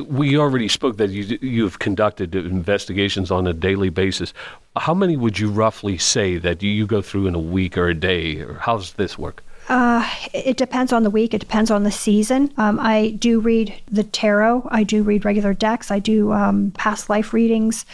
we 0.08 0.38
already 0.38 0.68
spoke 0.68 0.98
that 0.98 1.10
you 1.10 1.38
you've 1.42 1.80
conducted 1.80 2.36
investigations 2.36 3.32
on 3.32 3.48
a 3.48 3.54
daily 3.54 3.90
basis. 3.90 4.34
How 4.76 4.94
many 4.94 5.18
would 5.18 5.40
you 5.40 5.50
roughly 5.50 5.98
say 5.98 6.38
that 6.38 6.62
you 6.62 6.86
go 6.86 7.02
through 7.02 7.28
in 7.28 7.36
a 7.36 7.40
week 7.40 7.78
or 7.78 7.88
a 7.88 7.96
day, 7.96 8.42
or 8.42 8.54
how 8.56 8.78
does 8.78 8.94
this 8.94 9.18
work? 9.18 9.44
Uh, 9.70 10.08
it 10.34 10.58
depends 10.58 10.92
on 10.92 11.04
the 11.04 11.10
week. 11.10 11.34
It 11.34 11.40
depends 11.40 11.72
on 11.72 11.84
the 11.84 11.92
season. 11.92 12.52
Um, 12.58 12.80
I 12.80 13.12
do 13.12 13.40
read 13.40 13.74
the 13.90 14.04
tarot. 14.04 14.68
I 14.72 14.84
do 14.84 15.04
read 15.04 15.24
regular 15.24 15.54
decks. 15.54 15.92
I 15.92 16.00
do 16.00 16.32
um, 16.32 16.72
past 16.72 17.10
life 17.10 17.34
readings. 17.34 17.86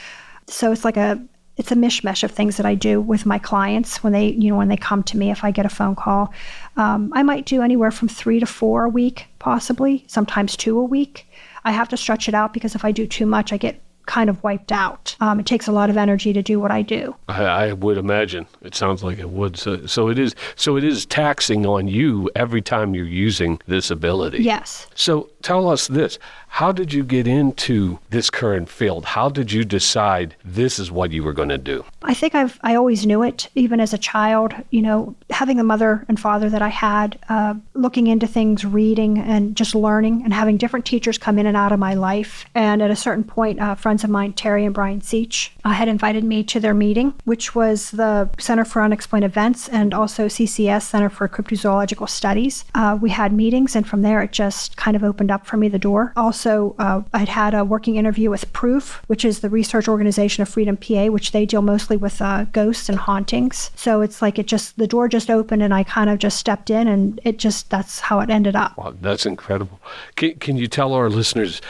So 0.48 0.72
it's 0.72 0.86
like 0.86 0.98
a 0.98 1.22
it's 1.58 1.72
a 1.72 1.76
mishmash 1.76 2.24
of 2.24 2.32
things 2.32 2.58
that 2.58 2.66
I 2.68 2.76
do 2.76 3.02
with 3.02 3.26
my 3.26 3.40
clients 3.40 4.04
when 4.04 4.14
they, 4.14 4.28
you 4.28 4.52
know, 4.52 4.58
when 4.58 4.68
they 4.68 4.78
come 4.78 5.02
to 5.04 5.18
me. 5.18 5.32
If 5.32 5.44
I 5.44 5.52
get 5.52 5.66
a 5.66 5.70
phone 5.70 5.96
call, 5.96 6.32
um, 6.78 7.12
I 7.16 7.24
might 7.24 7.46
do 7.46 7.64
anywhere 7.64 7.92
from 7.92 8.08
three 8.08 8.40
to 8.40 8.46
four 8.46 8.84
a 8.86 8.90
week, 8.90 9.26
possibly, 9.40 10.04
sometimes 10.08 10.56
two 10.56 10.78
a 10.78 10.84
week. 10.84 11.28
I 11.68 11.72
have 11.72 11.90
to 11.90 11.98
stretch 11.98 12.30
it 12.30 12.34
out 12.34 12.54
because 12.54 12.76
if 12.76 12.86
I 12.86 12.94
do 12.94 13.06
too 13.06 13.26
much, 13.26 13.52
I 13.52 13.58
get 13.58 13.82
kind 14.06 14.30
of 14.30 14.42
wiped 14.42 14.72
out. 14.72 15.18
Um, 15.20 15.42
it 15.42 15.46
takes 15.46 15.68
a 15.68 15.74
lot 15.74 15.90
of 15.90 15.98
energy 15.98 16.32
to 16.32 16.42
do 16.42 16.62
what 16.62 16.72
I 16.72 16.82
do. 16.82 17.14
I, 17.28 17.44
I, 17.44 17.74
would 17.74 17.98
imagine. 17.98 18.48
It 18.62 18.74
sounds 18.74 19.04
like 19.04 19.20
it 19.20 19.30
would. 19.30 19.58
So, 19.58 19.86
so 19.86 20.08
it 20.08 20.18
is. 20.18 20.34
So 20.56 20.78
it 20.78 20.86
is 20.86 21.06
taxing 21.06 21.66
on 21.66 21.90
you 21.90 22.30
every 22.36 22.62
time 22.62 22.96
you're 22.96 23.06
using 23.06 23.60
this 23.68 23.92
ability. 23.92 24.44
Yes. 24.44 24.88
So 24.96 25.30
tell 25.42 25.70
us 25.70 25.88
this: 25.88 26.20
How 26.58 26.72
did 26.72 26.92
you 26.92 27.04
get 27.04 27.28
into 27.28 28.00
this 28.10 28.32
current 28.32 28.68
field? 28.68 29.06
How 29.06 29.30
did 29.30 29.52
you 29.52 29.64
decide 29.64 30.36
this 30.44 30.80
is 30.80 30.90
what 30.90 31.12
you 31.12 31.24
were 31.24 31.34
going 31.34 31.50
to 31.50 31.58
do? 31.60 31.86
I 32.02 32.16
think 32.16 32.34
I've 32.34 32.60
I 32.64 32.74
always 32.74 33.06
knew 33.06 33.22
it, 33.22 33.50
even 33.54 33.80
as 33.80 33.94
a 33.94 33.98
child. 33.98 34.56
You 34.72 34.82
know, 34.82 35.16
having 35.30 35.58
the 35.58 35.64
mother 35.64 36.04
and 36.08 36.20
father 36.20 36.50
that 36.50 36.64
I 36.64 36.70
had, 36.70 37.20
uh, 37.30 37.54
looking 37.76 38.08
into 38.08 38.26
things, 38.26 38.66
reading, 38.66 39.20
and 39.20 39.56
just 39.56 39.76
learning, 39.76 40.24
and 40.24 40.34
having 40.34 40.58
different 40.58 40.86
teachers 40.86 41.20
come 41.20 41.38
in 41.38 41.46
and 41.46 41.56
out 41.56 41.72
of 41.72 41.78
my 41.78 41.94
life. 41.94 42.46
And 42.56 42.82
at 42.82 42.90
a 42.90 42.96
certain 42.96 43.24
point, 43.24 43.60
uh, 43.60 43.76
friends 43.76 44.04
of 44.04 44.10
mine, 44.10 44.34
Terry 44.34 44.66
and 44.66 44.74
Brian 44.74 45.02
Seach, 45.02 45.50
uh, 45.64 45.70
had 45.70 45.88
invited 45.88 46.24
me 46.24 46.44
to 46.46 46.60
their 46.60 46.74
meeting, 46.74 47.14
which 47.26 47.54
was 47.54 47.92
the 47.92 48.30
Center 48.40 48.66
for 48.66 48.82
Unexplained 48.82 49.26
Events 49.26 49.70
and 49.70 49.94
also 49.94 50.28
CCS, 50.28 50.84
Center 50.84 51.10
for 51.10 51.28
Cryptozoological 51.28 52.10
Studies. 52.10 52.66
Uh, 52.74 52.98
we 53.00 53.12
had 53.12 53.32
meetings, 53.32 53.76
and 53.76 53.86
from 53.86 54.02
there, 54.02 54.24
it 54.24 54.32
just 54.32 54.76
kind 54.76 54.96
of 54.96 55.04
opened 55.04 55.30
up 55.30 55.46
for 55.46 55.58
me 55.58 55.68
the 55.68 55.78
door. 55.78 56.14
Also, 56.16 56.37
uh, 56.46 57.02
I'd 57.14 57.30
had 57.30 57.54
a 57.54 57.66
working 57.66 57.96
interview 57.96 58.30
with 58.30 58.52
Proof, 58.54 59.02
which 59.08 59.26
is 59.26 59.40
the 59.40 59.50
research 59.50 59.88
organization 59.88 60.42
of 60.42 60.50
Freedom 60.50 60.78
PA, 60.78 61.08
which 61.08 61.32
they 61.32 61.46
deal 61.46 61.62
mostly 61.62 61.98
with 61.98 62.22
uh, 62.22 62.46
ghosts 62.46 62.90
and 62.90 62.98
hauntings. 62.98 63.72
So 63.76 64.02
it's 64.02 64.22
like 64.22 64.38
it 64.40 64.48
just, 64.48 64.78
the 64.78 64.88
door 64.88 65.08
just 65.08 65.30
opened, 65.30 65.64
and 65.64 65.74
I 65.74 65.84
kind 65.84 66.10
of 66.10 66.20
just 66.20 66.38
stepped 66.38 66.70
in, 66.70 66.88
and 66.88 67.20
it 67.24 67.38
just, 67.40 67.70
that's 67.70 68.00
how 68.00 68.20
it 68.20 68.30
ended 68.30 68.56
up. 68.56 68.78
Wow, 68.78 68.94
that's 69.02 69.26
incredible. 69.26 69.80
Can, 70.16 70.36
can 70.36 70.58
you 70.58 70.68
tell 70.68 70.94
our 70.94 71.10
listeners 71.10 71.62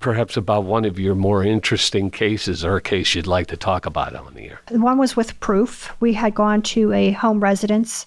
perhaps 0.00 0.36
about 0.36 0.64
one 0.64 0.84
of 0.84 0.98
your 0.98 1.14
more 1.14 1.42
interesting 1.42 2.10
cases 2.10 2.64
or 2.64 2.76
a 2.76 2.80
case 2.80 3.14
you'd 3.14 3.26
like 3.26 3.46
to 3.48 3.56
talk 3.56 3.86
about 3.86 4.14
on 4.14 4.34
the 4.34 4.50
air. 4.50 4.60
One 4.70 4.98
was 4.98 5.16
with 5.16 5.38
proof. 5.40 5.94
We 6.00 6.12
had 6.12 6.34
gone 6.34 6.62
to 6.62 6.92
a 6.92 7.12
home 7.12 7.40
residence 7.40 8.06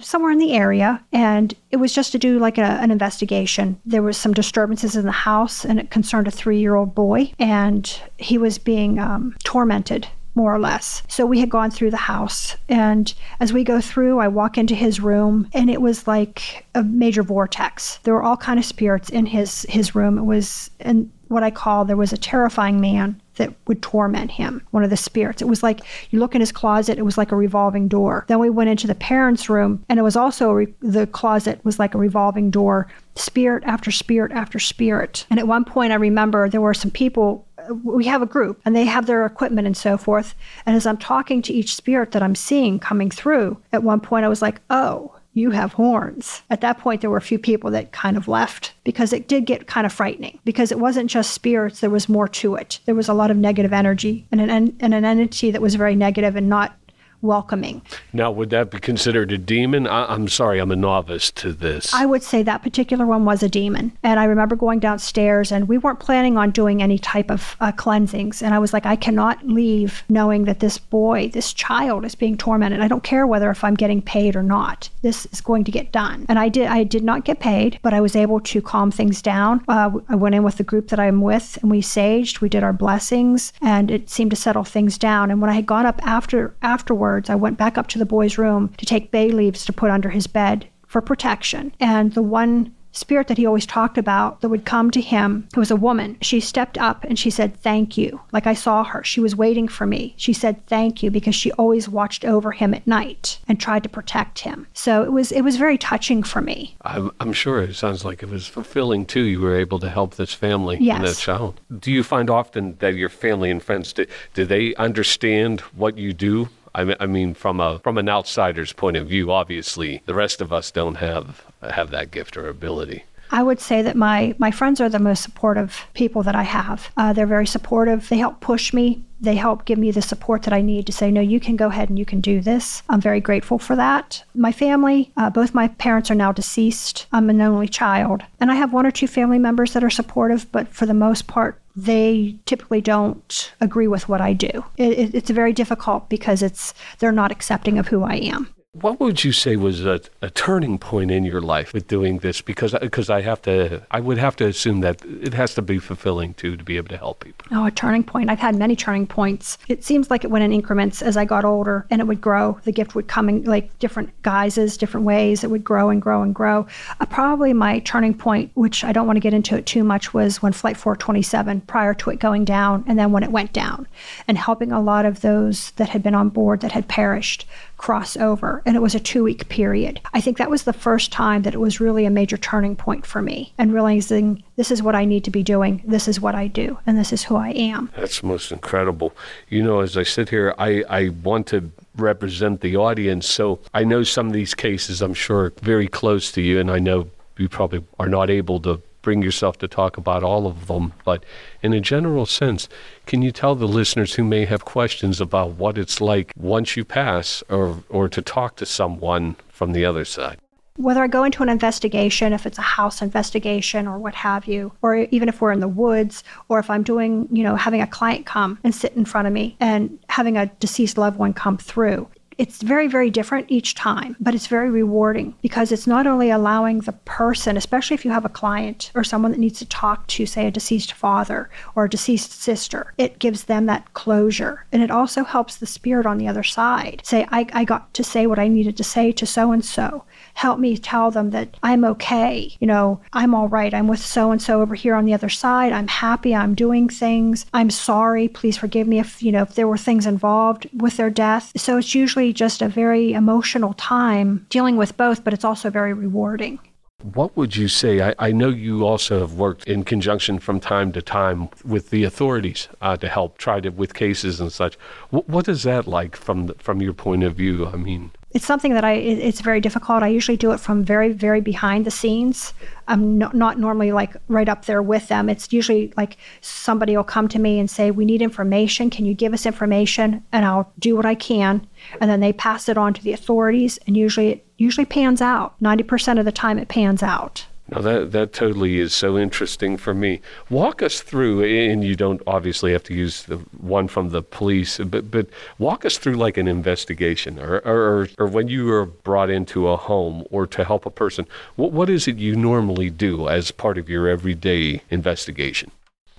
somewhere 0.00 0.32
in 0.32 0.38
the 0.38 0.52
area 0.52 1.02
and 1.12 1.54
it 1.70 1.76
was 1.76 1.92
just 1.92 2.12
to 2.12 2.18
do 2.18 2.38
like 2.38 2.58
a, 2.58 2.62
an 2.62 2.90
investigation 2.90 3.80
there 3.84 4.02
was 4.02 4.16
some 4.16 4.32
disturbances 4.32 4.96
in 4.96 5.04
the 5.04 5.12
house 5.12 5.64
and 5.64 5.78
it 5.78 5.90
concerned 5.90 6.28
a 6.28 6.30
three-year-old 6.30 6.94
boy 6.94 7.32
and 7.38 8.00
he 8.16 8.38
was 8.38 8.58
being 8.58 8.98
um, 8.98 9.34
tormented 9.44 10.08
more 10.38 10.54
or 10.54 10.60
less. 10.60 11.02
So 11.08 11.26
we 11.26 11.40
had 11.40 11.50
gone 11.50 11.72
through 11.72 11.90
the 11.90 11.96
house. 11.96 12.56
And 12.68 13.12
as 13.40 13.52
we 13.52 13.64
go 13.64 13.80
through, 13.80 14.20
I 14.20 14.28
walk 14.28 14.56
into 14.56 14.76
his 14.76 15.00
room 15.00 15.48
and 15.52 15.68
it 15.68 15.82
was 15.82 16.06
like 16.06 16.64
a 16.76 16.84
major 16.84 17.24
vortex. 17.24 17.98
There 18.04 18.14
were 18.14 18.22
all 18.22 18.36
kind 18.36 18.56
of 18.56 18.64
spirits 18.64 19.10
in 19.10 19.26
his 19.26 19.66
his 19.68 19.96
room. 19.96 20.16
It 20.16 20.22
was 20.22 20.70
and 20.78 21.10
what 21.26 21.42
I 21.42 21.50
call 21.50 21.84
there 21.84 21.96
was 21.96 22.12
a 22.12 22.16
terrifying 22.16 22.80
man 22.80 23.20
that 23.38 23.54
would 23.66 23.82
torment 23.82 24.30
him, 24.30 24.62
one 24.70 24.84
of 24.84 24.90
the 24.90 24.96
spirits. 24.96 25.42
It 25.42 25.48
was 25.48 25.62
like 25.62 25.80
you 26.10 26.20
look 26.20 26.34
in 26.34 26.40
his 26.40 26.52
closet, 26.52 26.98
it 26.98 27.04
was 27.04 27.18
like 27.18 27.32
a 27.32 27.36
revolving 27.36 27.88
door. 27.88 28.24
Then 28.28 28.38
we 28.38 28.50
went 28.50 28.70
into 28.70 28.86
the 28.86 28.94
parents' 28.94 29.48
room, 29.48 29.84
and 29.88 29.98
it 29.98 30.02
was 30.02 30.16
also 30.16 30.52
re- 30.52 30.74
the 30.80 31.06
closet 31.06 31.64
was 31.64 31.78
like 31.78 31.94
a 31.94 31.98
revolving 31.98 32.50
door, 32.50 32.86
spirit 33.16 33.64
after 33.64 33.90
spirit 33.90 34.32
after 34.32 34.58
spirit. 34.58 35.26
And 35.30 35.38
at 35.38 35.48
one 35.48 35.64
point, 35.64 35.92
I 35.92 35.96
remember 35.96 36.48
there 36.48 36.60
were 36.60 36.74
some 36.74 36.90
people. 36.90 37.46
Uh, 37.58 37.74
we 37.74 38.04
have 38.04 38.22
a 38.22 38.26
group 38.26 38.60
and 38.64 38.76
they 38.76 38.84
have 38.84 39.06
their 39.06 39.26
equipment 39.26 39.66
and 39.66 39.76
so 39.76 39.96
forth. 39.96 40.34
And 40.64 40.76
as 40.76 40.86
I'm 40.86 40.96
talking 40.98 41.42
to 41.42 41.52
each 41.52 41.74
spirit 41.74 42.12
that 42.12 42.22
I'm 42.22 42.36
seeing 42.36 42.78
coming 42.78 43.10
through, 43.10 43.60
at 43.72 43.82
one 43.82 44.00
point 44.00 44.24
I 44.24 44.28
was 44.28 44.42
like, 44.42 44.60
oh, 44.70 45.17
you 45.38 45.50
have 45.50 45.72
horns. 45.72 46.42
At 46.50 46.60
that 46.60 46.78
point, 46.78 47.00
there 47.00 47.10
were 47.10 47.16
a 47.16 47.22
few 47.22 47.38
people 47.38 47.70
that 47.70 47.92
kind 47.92 48.16
of 48.16 48.28
left 48.28 48.72
because 48.84 49.12
it 49.12 49.28
did 49.28 49.46
get 49.46 49.66
kind 49.66 49.86
of 49.86 49.92
frightening 49.92 50.38
because 50.44 50.72
it 50.72 50.78
wasn't 50.78 51.10
just 51.10 51.32
spirits, 51.32 51.80
there 51.80 51.90
was 51.90 52.08
more 52.08 52.28
to 52.28 52.54
it. 52.56 52.80
There 52.84 52.94
was 52.94 53.08
a 53.08 53.14
lot 53.14 53.30
of 53.30 53.36
negative 53.36 53.72
energy 53.72 54.26
and 54.32 54.40
an, 54.40 54.76
and 54.80 54.94
an 54.94 55.04
entity 55.04 55.50
that 55.50 55.62
was 55.62 55.74
very 55.74 55.94
negative 55.94 56.36
and 56.36 56.48
not 56.48 56.76
welcoming. 57.22 57.82
Now, 58.12 58.30
would 58.30 58.50
that 58.50 58.70
be 58.70 58.78
considered 58.78 59.32
a 59.32 59.38
demon? 59.38 59.86
I, 59.86 60.14
am 60.14 60.28
sorry, 60.28 60.58
I'm 60.60 60.70
a 60.70 60.76
novice 60.76 61.30
to 61.32 61.52
this. 61.52 61.92
I 61.92 62.06
would 62.06 62.22
say 62.22 62.42
that 62.42 62.62
particular 62.62 63.06
one 63.06 63.24
was 63.24 63.42
a 63.42 63.48
demon. 63.48 63.92
And 64.02 64.20
I 64.20 64.24
remember 64.24 64.56
going 64.56 64.78
downstairs, 64.78 65.50
and 65.50 65.68
we 65.68 65.78
weren't 65.78 66.00
planning 66.00 66.36
on 66.38 66.50
doing 66.50 66.82
any 66.82 66.98
type 66.98 67.30
of 67.30 67.56
uh, 67.60 67.72
cleansings. 67.72 68.42
And 68.42 68.54
I 68.54 68.58
was 68.58 68.72
like, 68.72 68.86
I 68.86 68.96
cannot 68.96 69.46
leave 69.46 70.04
knowing 70.08 70.44
that 70.44 70.60
this 70.60 70.78
boy, 70.78 71.30
this 71.32 71.52
child, 71.52 72.04
is 72.04 72.14
being 72.14 72.36
tormented. 72.36 72.80
I 72.80 72.88
don't 72.88 73.02
care 73.02 73.26
whether 73.26 73.50
if 73.50 73.64
I'm 73.64 73.74
getting 73.74 74.02
paid 74.02 74.36
or 74.36 74.42
not. 74.42 74.88
This 75.02 75.26
is 75.26 75.40
going 75.40 75.64
to 75.64 75.72
get 75.72 75.92
done. 75.92 76.26
And 76.28 76.38
I 76.38 76.48
did. 76.48 76.68
I 76.68 76.84
did 76.84 77.02
not 77.02 77.24
get 77.24 77.40
paid, 77.40 77.78
but 77.82 77.94
I 77.94 78.00
was 78.00 78.14
able 78.14 78.40
to 78.40 78.62
calm 78.62 78.90
things 78.90 79.20
down. 79.22 79.64
Uh, 79.68 79.90
I 80.08 80.14
went 80.14 80.34
in 80.34 80.42
with 80.42 80.56
the 80.56 80.64
group 80.64 80.88
that 80.88 81.00
I'm 81.00 81.20
with, 81.20 81.58
and 81.62 81.70
we 81.70 81.80
saged. 81.80 82.40
We 82.40 82.48
did 82.48 82.62
our 82.62 82.72
blessings, 82.72 83.52
and 83.60 83.90
it 83.90 84.08
seemed 84.10 84.30
to 84.30 84.36
settle 84.36 84.64
things 84.64 84.98
down. 84.98 85.30
And 85.30 85.40
when 85.40 85.50
I 85.50 85.54
had 85.54 85.66
gone 85.66 85.86
up 85.86 86.00
after 86.06 86.54
afterwards 86.62 87.07
afterwards, 87.08 87.30
I 87.30 87.36
went 87.36 87.56
back 87.56 87.78
up 87.78 87.86
to 87.88 87.98
the 87.98 88.04
boy's 88.04 88.36
room 88.36 88.68
to 88.76 88.84
take 88.84 89.10
bay 89.10 89.30
leaves 89.30 89.64
to 89.64 89.72
put 89.72 89.90
under 89.90 90.10
his 90.10 90.26
bed 90.26 90.68
for 90.86 91.00
protection. 91.00 91.72
And 91.80 92.12
the 92.12 92.22
one 92.22 92.74
spirit 92.92 93.28
that 93.28 93.38
he 93.38 93.46
always 93.46 93.66
talked 93.66 93.98
about 93.98 94.40
that 94.40 94.48
would 94.48 94.64
come 94.64 94.90
to 94.90 95.00
him 95.00 95.48
it 95.52 95.58
was 95.58 95.70
a 95.70 95.76
woman. 95.76 96.16
She 96.20 96.40
stepped 96.40 96.78
up 96.78 97.04
and 97.04 97.18
she 97.18 97.30
said 97.30 97.56
thank 97.56 97.96
you. 97.96 98.20
Like 98.32 98.46
i 98.46 98.54
saw 98.54 98.84
her. 98.84 99.04
She 99.04 99.20
was 99.20 99.36
waiting 99.36 99.68
for 99.68 99.86
me. 99.86 100.14
She 100.16 100.32
said 100.32 100.66
thank 100.66 101.02
you 101.02 101.10
because 101.10 101.34
she 101.34 101.52
always 101.52 101.88
watched 101.88 102.24
over 102.24 102.52
him 102.52 102.74
at 102.74 102.86
night 102.86 103.38
and 103.46 103.60
tried 103.60 103.82
to 103.84 103.88
protect 103.88 104.40
him. 104.40 104.66
So 104.72 105.02
it 105.02 105.12
was 105.12 105.32
it 105.32 105.42
was 105.42 105.56
very 105.56 105.78
touching 105.78 106.22
for 106.22 106.40
me. 106.40 106.76
I'm, 106.82 107.10
I'm 107.20 107.32
sure 107.32 107.62
it 107.62 107.74
sounds 107.74 108.04
like 108.04 108.22
it 108.22 108.30
was 108.30 108.46
fulfilling 108.46 109.06
too 109.06 109.22
you 109.22 109.40
were 109.40 109.56
able 109.56 109.78
to 109.80 109.88
help 109.88 110.16
this 110.16 110.34
family 110.34 110.78
yes. 110.80 110.98
and 110.98 111.06
that 111.06 111.16
child. 111.16 111.60
Do 111.78 111.92
you 111.92 112.02
find 112.02 112.28
often 112.30 112.76
that 112.78 112.94
your 112.94 113.08
family 113.08 113.50
and 113.50 113.62
friends 113.62 113.92
do, 113.92 114.06
do 114.34 114.44
they 114.44 114.74
understand 114.74 115.60
what 115.82 115.98
you 115.98 116.12
do 116.12 116.48
I 116.74 117.06
mean, 117.06 117.34
from 117.34 117.60
a 117.60 117.78
from 117.80 117.98
an 117.98 118.08
outsider's 118.08 118.72
point 118.72 118.96
of 118.96 119.08
view, 119.08 119.32
obviously, 119.32 120.02
the 120.06 120.14
rest 120.14 120.40
of 120.40 120.52
us 120.52 120.70
don't 120.70 120.96
have 120.96 121.44
have 121.62 121.90
that 121.90 122.10
gift 122.10 122.36
or 122.36 122.48
ability. 122.48 123.04
I 123.30 123.42
would 123.42 123.60
say 123.60 123.82
that 123.82 123.96
my 123.96 124.34
my 124.38 124.50
friends 124.50 124.80
are 124.80 124.88
the 124.88 124.98
most 124.98 125.22
supportive 125.22 125.86
people 125.94 126.22
that 126.22 126.34
I 126.34 126.44
have. 126.44 126.90
Uh, 126.96 127.12
they're 127.12 127.26
very 127.26 127.46
supportive. 127.46 128.08
They 128.08 128.18
help 128.18 128.40
push 128.40 128.72
me. 128.72 129.02
They 129.20 129.34
help 129.34 129.64
give 129.64 129.78
me 129.78 129.90
the 129.90 130.00
support 130.00 130.44
that 130.44 130.54
I 130.54 130.62
need 130.62 130.86
to 130.86 130.92
say, 130.92 131.10
no, 131.10 131.20
you 131.20 131.40
can 131.40 131.56
go 131.56 131.66
ahead 131.66 131.88
and 131.88 131.98
you 131.98 132.04
can 132.04 132.20
do 132.20 132.40
this. 132.40 132.84
I'm 132.88 133.00
very 133.00 133.20
grateful 133.20 133.58
for 133.58 133.74
that. 133.74 134.22
My 134.34 134.52
family, 134.52 135.10
uh, 135.16 135.28
both 135.28 135.54
my 135.54 135.68
parents 135.68 136.08
are 136.10 136.14
now 136.14 136.30
deceased. 136.30 137.06
I'm 137.12 137.28
an 137.28 137.40
only 137.40 137.66
child, 137.66 138.22
and 138.38 138.50
I 138.52 138.54
have 138.54 138.72
one 138.72 138.86
or 138.86 138.92
two 138.92 139.08
family 139.08 139.40
members 139.40 139.72
that 139.72 139.82
are 139.82 139.90
supportive, 139.90 140.50
but 140.52 140.68
for 140.68 140.86
the 140.86 140.94
most 140.94 141.26
part, 141.26 141.60
they 141.78 142.36
typically 142.44 142.80
don't 142.80 143.52
agree 143.60 143.86
with 143.86 144.08
what 144.08 144.20
I 144.20 144.32
do. 144.32 144.64
It, 144.76 144.98
it, 144.98 145.14
it's 145.14 145.30
very 145.30 145.52
difficult 145.52 146.08
because 146.08 146.42
it's 146.42 146.74
they're 146.98 147.12
not 147.12 147.30
accepting 147.30 147.78
of 147.78 147.86
who 147.86 148.02
I 148.02 148.14
am. 148.14 148.52
What 148.72 149.00
would 149.00 149.24
you 149.24 149.32
say 149.32 149.56
was 149.56 149.86
a, 149.86 150.00
a 150.20 150.28
turning 150.28 150.78
point 150.78 151.10
in 151.10 151.24
your 151.24 151.40
life 151.40 151.72
with 151.72 151.88
doing 151.88 152.18
this? 152.18 152.42
Because 152.42 152.74
because 152.80 153.08
I 153.08 153.22
have 153.22 153.40
to, 153.42 153.82
I 153.90 153.98
would 153.98 154.18
have 154.18 154.36
to 154.36 154.46
assume 154.46 154.80
that 154.80 155.02
it 155.06 155.32
has 155.32 155.54
to 155.54 155.62
be 155.62 155.78
fulfilling 155.78 156.34
too 156.34 156.54
to 156.54 156.62
be 156.62 156.76
able 156.76 156.90
to 156.90 156.98
help 156.98 157.24
people. 157.24 157.46
Oh, 157.50 157.64
a 157.64 157.70
turning 157.70 158.04
point! 158.04 158.28
I've 158.28 158.38
had 158.38 158.56
many 158.56 158.76
turning 158.76 159.06
points. 159.06 159.56
It 159.68 159.84
seems 159.84 160.10
like 160.10 160.22
it 160.22 160.30
went 160.30 160.44
in 160.44 160.52
increments 160.52 161.00
as 161.00 161.16
I 161.16 161.24
got 161.24 161.46
older, 161.46 161.86
and 161.90 162.02
it 162.02 162.06
would 162.06 162.20
grow. 162.20 162.60
The 162.64 162.72
gift 162.72 162.94
would 162.94 163.08
come 163.08 163.30
in 163.30 163.44
like 163.44 163.76
different 163.78 164.10
guises, 164.20 164.76
different 164.76 165.06
ways. 165.06 165.42
It 165.42 165.50
would 165.50 165.64
grow 165.64 165.88
and 165.88 166.00
grow 166.00 166.20
and 166.20 166.34
grow. 166.34 166.66
Uh, 167.00 167.06
probably 167.06 167.54
my 167.54 167.78
turning 167.80 168.12
point, 168.12 168.50
which 168.54 168.84
I 168.84 168.92
don't 168.92 169.06
want 169.06 169.16
to 169.16 169.20
get 169.20 169.32
into 169.32 169.56
it 169.56 169.64
too 169.64 169.82
much, 169.82 170.12
was 170.12 170.42
when 170.42 170.52
Flight 170.52 170.76
427, 170.76 171.62
prior 171.62 171.94
to 171.94 172.10
it 172.10 172.20
going 172.20 172.44
down, 172.44 172.84
and 172.86 172.98
then 172.98 173.12
when 173.12 173.22
it 173.22 173.32
went 173.32 173.54
down, 173.54 173.88
and 174.28 174.36
helping 174.36 174.72
a 174.72 174.80
lot 174.80 175.06
of 175.06 175.22
those 175.22 175.70
that 175.72 175.88
had 175.88 176.02
been 176.02 176.14
on 176.14 176.28
board 176.28 176.60
that 176.60 176.72
had 176.72 176.86
perished 176.86 177.46
cross 177.78 178.16
over. 178.16 178.62
And 178.66 178.76
it 178.76 178.80
was 178.80 178.94
a 178.94 179.00
two 179.00 179.22
week 179.24 179.48
period. 179.48 180.00
I 180.12 180.20
think 180.20 180.36
that 180.36 180.50
was 180.50 180.64
the 180.64 180.72
first 180.72 181.10
time 181.10 181.42
that 181.42 181.54
it 181.54 181.60
was 181.60 181.80
really 181.80 182.04
a 182.04 182.10
major 182.10 182.36
turning 182.36 182.76
point 182.76 183.06
for 183.06 183.22
me 183.22 183.54
and 183.56 183.72
realizing 183.72 184.42
this 184.56 184.70
is 184.70 184.82
what 184.82 184.94
I 184.94 185.04
need 185.04 185.24
to 185.24 185.30
be 185.30 185.42
doing. 185.42 185.82
This 185.86 186.08
is 186.08 186.20
what 186.20 186.34
I 186.34 186.48
do. 186.48 186.78
And 186.86 186.98
this 186.98 187.12
is 187.12 187.24
who 187.24 187.36
I 187.36 187.50
am. 187.50 187.90
That's 187.96 188.22
most 188.22 188.52
incredible. 188.52 189.14
You 189.48 189.62
know, 189.62 189.80
as 189.80 189.96
I 189.96 190.02
sit 190.02 190.28
here, 190.28 190.54
I, 190.58 190.84
I 190.90 191.08
want 191.08 191.46
to 191.48 191.70
represent 191.96 192.60
the 192.60 192.76
audience. 192.76 193.26
So 193.26 193.60
I 193.72 193.84
know 193.84 194.02
some 194.02 194.26
of 194.26 194.32
these 194.32 194.54
cases, 194.54 195.00
I'm 195.00 195.14
sure, 195.14 195.52
very 195.62 195.88
close 195.88 196.30
to 196.32 196.42
you. 196.42 196.60
And 196.60 196.70
I 196.70 196.80
know 196.80 197.08
you 197.38 197.48
probably 197.48 197.84
are 197.98 198.08
not 198.08 198.28
able 198.28 198.60
to 198.60 198.82
bring 199.02 199.22
yourself 199.22 199.58
to 199.58 199.68
talk 199.68 199.96
about 199.96 200.22
all 200.22 200.46
of 200.46 200.66
them, 200.66 200.92
but 201.04 201.24
in 201.62 201.72
a 201.72 201.80
general 201.80 202.26
sense, 202.26 202.68
can 203.06 203.22
you 203.22 203.32
tell 203.32 203.54
the 203.54 203.68
listeners 203.68 204.14
who 204.14 204.24
may 204.24 204.44
have 204.44 204.64
questions 204.64 205.20
about 205.20 205.52
what 205.52 205.78
it's 205.78 206.00
like 206.00 206.32
once 206.36 206.76
you 206.76 206.84
pass 206.84 207.42
or, 207.48 207.82
or 207.88 208.08
to 208.08 208.22
talk 208.22 208.56
to 208.56 208.66
someone 208.66 209.36
from 209.48 209.72
the 209.72 209.84
other 209.84 210.04
side? 210.04 210.38
whether 210.78 211.02
I 211.02 211.08
go 211.08 211.24
into 211.24 211.42
an 211.42 211.48
investigation, 211.48 212.32
if 212.32 212.46
it's 212.46 212.56
a 212.56 212.62
house 212.62 213.02
investigation 213.02 213.88
or 213.88 213.98
what 213.98 214.14
have 214.14 214.46
you, 214.46 214.72
or 214.80 214.96
even 215.10 215.28
if 215.28 215.40
we're 215.40 215.50
in 215.50 215.58
the 215.58 215.66
woods, 215.66 216.22
or 216.48 216.60
if 216.60 216.70
I'm 216.70 216.84
doing, 216.84 217.28
you 217.32 217.42
know, 217.42 217.56
having 217.56 217.82
a 217.82 217.86
client 217.86 218.26
come 218.26 218.60
and 218.62 218.72
sit 218.72 218.92
in 218.92 219.04
front 219.04 219.26
of 219.26 219.32
me 219.32 219.56
and 219.58 219.98
having 220.08 220.36
a 220.36 220.46
deceased 220.60 220.96
loved 220.96 221.18
one 221.18 221.34
come 221.34 221.58
through, 221.58 222.08
it's 222.38 222.62
very, 222.62 222.86
very 222.86 223.10
different 223.10 223.50
each 223.50 223.74
time, 223.74 224.16
but 224.20 224.34
it's 224.34 224.46
very 224.46 224.70
rewarding 224.70 225.34
because 225.42 225.72
it's 225.72 225.88
not 225.88 226.06
only 226.06 226.30
allowing 226.30 226.78
the 226.80 226.92
person, 226.92 227.56
especially 227.56 227.94
if 227.94 228.04
you 228.04 228.12
have 228.12 228.24
a 228.24 228.30
client 228.30 228.92
or 228.94 229.02
someone 229.02 229.32
that 229.32 229.40
needs 229.40 229.58
to 229.58 229.66
talk 229.66 230.06
to, 230.06 230.24
say, 230.24 230.46
a 230.46 230.50
deceased 230.50 230.92
father 230.92 231.50
or 231.74 231.84
a 231.84 231.90
deceased 231.90 232.32
sister, 232.32 232.94
it 232.96 233.18
gives 233.18 233.44
them 233.44 233.66
that 233.66 233.92
closure. 233.94 234.64
And 234.70 234.82
it 234.82 234.90
also 234.90 235.24
helps 235.24 235.56
the 235.56 235.66
spirit 235.66 236.06
on 236.06 236.18
the 236.18 236.28
other 236.28 236.44
side 236.44 237.02
say, 237.04 237.26
I, 237.30 237.46
I 237.52 237.64
got 237.64 237.92
to 237.94 238.04
say 238.04 238.26
what 238.28 238.38
I 238.38 238.46
needed 238.46 238.76
to 238.76 238.84
say 238.84 239.10
to 239.12 239.26
so 239.26 239.50
and 239.50 239.64
so 239.64 240.04
help 240.34 240.60
me 240.60 240.78
tell 240.78 241.10
them 241.10 241.30
that 241.30 241.56
I'm 241.64 241.84
okay. 241.84 242.52
You 242.60 242.68
know, 242.68 243.00
I'm 243.12 243.34
all 243.34 243.48
right. 243.48 243.74
I'm 243.74 243.88
with 243.88 243.98
so 243.98 244.30
and 244.30 244.40
so 244.40 244.62
over 244.62 244.76
here 244.76 244.94
on 244.94 245.04
the 245.04 245.14
other 245.14 245.28
side. 245.28 245.72
I'm 245.72 245.88
happy. 245.88 246.34
I'm 246.34 246.54
doing 246.54 246.88
things. 246.88 247.46
I'm 247.52 247.70
sorry. 247.70 248.28
Please 248.28 248.56
forgive 248.56 248.86
me 248.86 249.00
if, 249.00 249.20
you 249.20 249.32
know, 249.32 249.42
if 249.42 249.56
there 249.56 249.66
were 249.66 249.76
things 249.76 250.06
involved 250.06 250.68
with 250.72 250.96
their 250.96 251.10
death. 251.10 251.52
So 251.56 251.78
it's 251.78 251.94
usually 251.96 252.27
just 252.32 252.62
a 252.62 252.68
very 252.68 253.12
emotional 253.12 253.74
time 253.74 254.46
dealing 254.50 254.76
with 254.76 254.96
both, 254.96 255.24
but 255.24 255.32
it's 255.32 255.44
also 255.44 255.70
very 255.70 255.92
rewarding. 255.92 256.58
What 257.02 257.36
would 257.36 257.54
you 257.54 257.68
say? 257.68 258.00
I, 258.00 258.14
I, 258.18 258.32
know 258.32 258.48
you 258.48 258.84
also 258.84 259.20
have 259.20 259.34
worked 259.34 259.68
in 259.68 259.84
conjunction 259.84 260.40
from 260.40 260.58
time 260.58 260.90
to 260.92 261.00
time 261.00 261.48
with 261.64 261.90
the 261.90 262.02
authorities 262.02 262.66
uh, 262.80 262.96
to 262.96 263.08
help 263.08 263.38
try 263.38 263.60
to 263.60 263.68
with 263.70 263.94
cases 263.94 264.40
and 264.40 264.52
such. 264.52 264.76
W- 265.12 265.24
what 265.28 265.48
is 265.48 265.62
that 265.62 265.86
like 265.86 266.16
from 266.16 266.46
the, 266.46 266.54
from 266.54 266.82
your 266.82 266.94
point 266.94 267.22
of 267.22 267.36
view? 267.36 267.66
I 267.66 267.76
mean, 267.76 268.10
it's 268.32 268.44
something 268.44 268.74
that 268.74 268.84
I 268.84 268.92
it's 268.92 269.40
very 269.40 269.60
difficult. 269.60 270.02
I 270.02 270.08
usually 270.08 270.36
do 270.36 270.52
it 270.52 270.60
from 270.60 270.84
very 270.84 271.12
very 271.12 271.40
behind 271.40 271.86
the 271.86 271.90
scenes. 271.90 272.52
I'm 272.86 273.16
no, 273.16 273.30
not 273.32 273.58
normally 273.58 273.90
like 273.90 274.16
right 274.28 274.48
up 274.48 274.66
there 274.66 274.82
with 274.82 275.08
them. 275.08 275.28
It's 275.28 275.52
usually 275.52 275.92
like 275.96 276.18
somebody 276.42 276.96
will 276.96 277.04
come 277.04 277.28
to 277.28 277.38
me 277.38 277.58
and 277.58 277.70
say, 277.70 277.90
"We 277.90 278.04
need 278.04 278.20
information. 278.20 278.90
Can 278.90 279.06
you 279.06 279.14
give 279.14 279.32
us 279.32 279.46
information?" 279.46 280.22
And 280.30 280.44
I'll 280.44 280.70
do 280.78 280.94
what 280.94 281.06
I 281.06 281.14
can, 281.14 281.66
and 282.00 282.10
then 282.10 282.20
they 282.20 282.32
pass 282.32 282.68
it 282.68 282.76
on 282.76 282.92
to 282.94 283.02
the 283.02 283.12
authorities. 283.12 283.78
And 283.86 283.96
usually 283.96 284.28
it 284.30 284.46
usually 284.58 284.84
pans 284.84 285.22
out. 285.22 285.54
Ninety 285.60 285.84
percent 285.84 286.18
of 286.18 286.26
the 286.26 286.32
time, 286.32 286.58
it 286.58 286.68
pans 286.68 287.02
out. 287.02 287.46
Now 287.70 287.82
that 287.82 288.12
that 288.12 288.32
totally 288.32 288.78
is 288.78 288.94
so 288.94 289.18
interesting 289.18 289.76
for 289.76 289.92
me. 289.92 290.20
Walk 290.48 290.82
us 290.82 291.02
through, 291.02 291.44
and 291.44 291.84
you 291.84 291.96
don't 291.96 292.22
obviously 292.26 292.72
have 292.72 292.82
to 292.84 292.94
use 292.94 293.24
the 293.24 293.36
one 293.58 293.88
from 293.88 294.08
the 294.08 294.22
police, 294.22 294.78
but 294.78 295.10
but 295.10 295.28
walk 295.58 295.84
us 295.84 295.98
through 295.98 296.14
like 296.14 296.38
an 296.38 296.48
investigation, 296.48 297.38
or 297.38 297.58
or, 297.66 298.08
or 298.18 298.26
when 298.26 298.48
you 298.48 298.72
are 298.72 298.86
brought 298.86 299.28
into 299.28 299.68
a 299.68 299.76
home 299.76 300.24
or 300.30 300.46
to 300.46 300.64
help 300.64 300.86
a 300.86 300.90
person. 300.90 301.26
What 301.56 301.72
what 301.72 301.90
is 301.90 302.08
it 302.08 302.16
you 302.16 302.34
normally 302.34 302.88
do 302.88 303.28
as 303.28 303.50
part 303.50 303.76
of 303.76 303.88
your 303.90 304.08
everyday 304.08 304.80
investigation? 304.90 305.70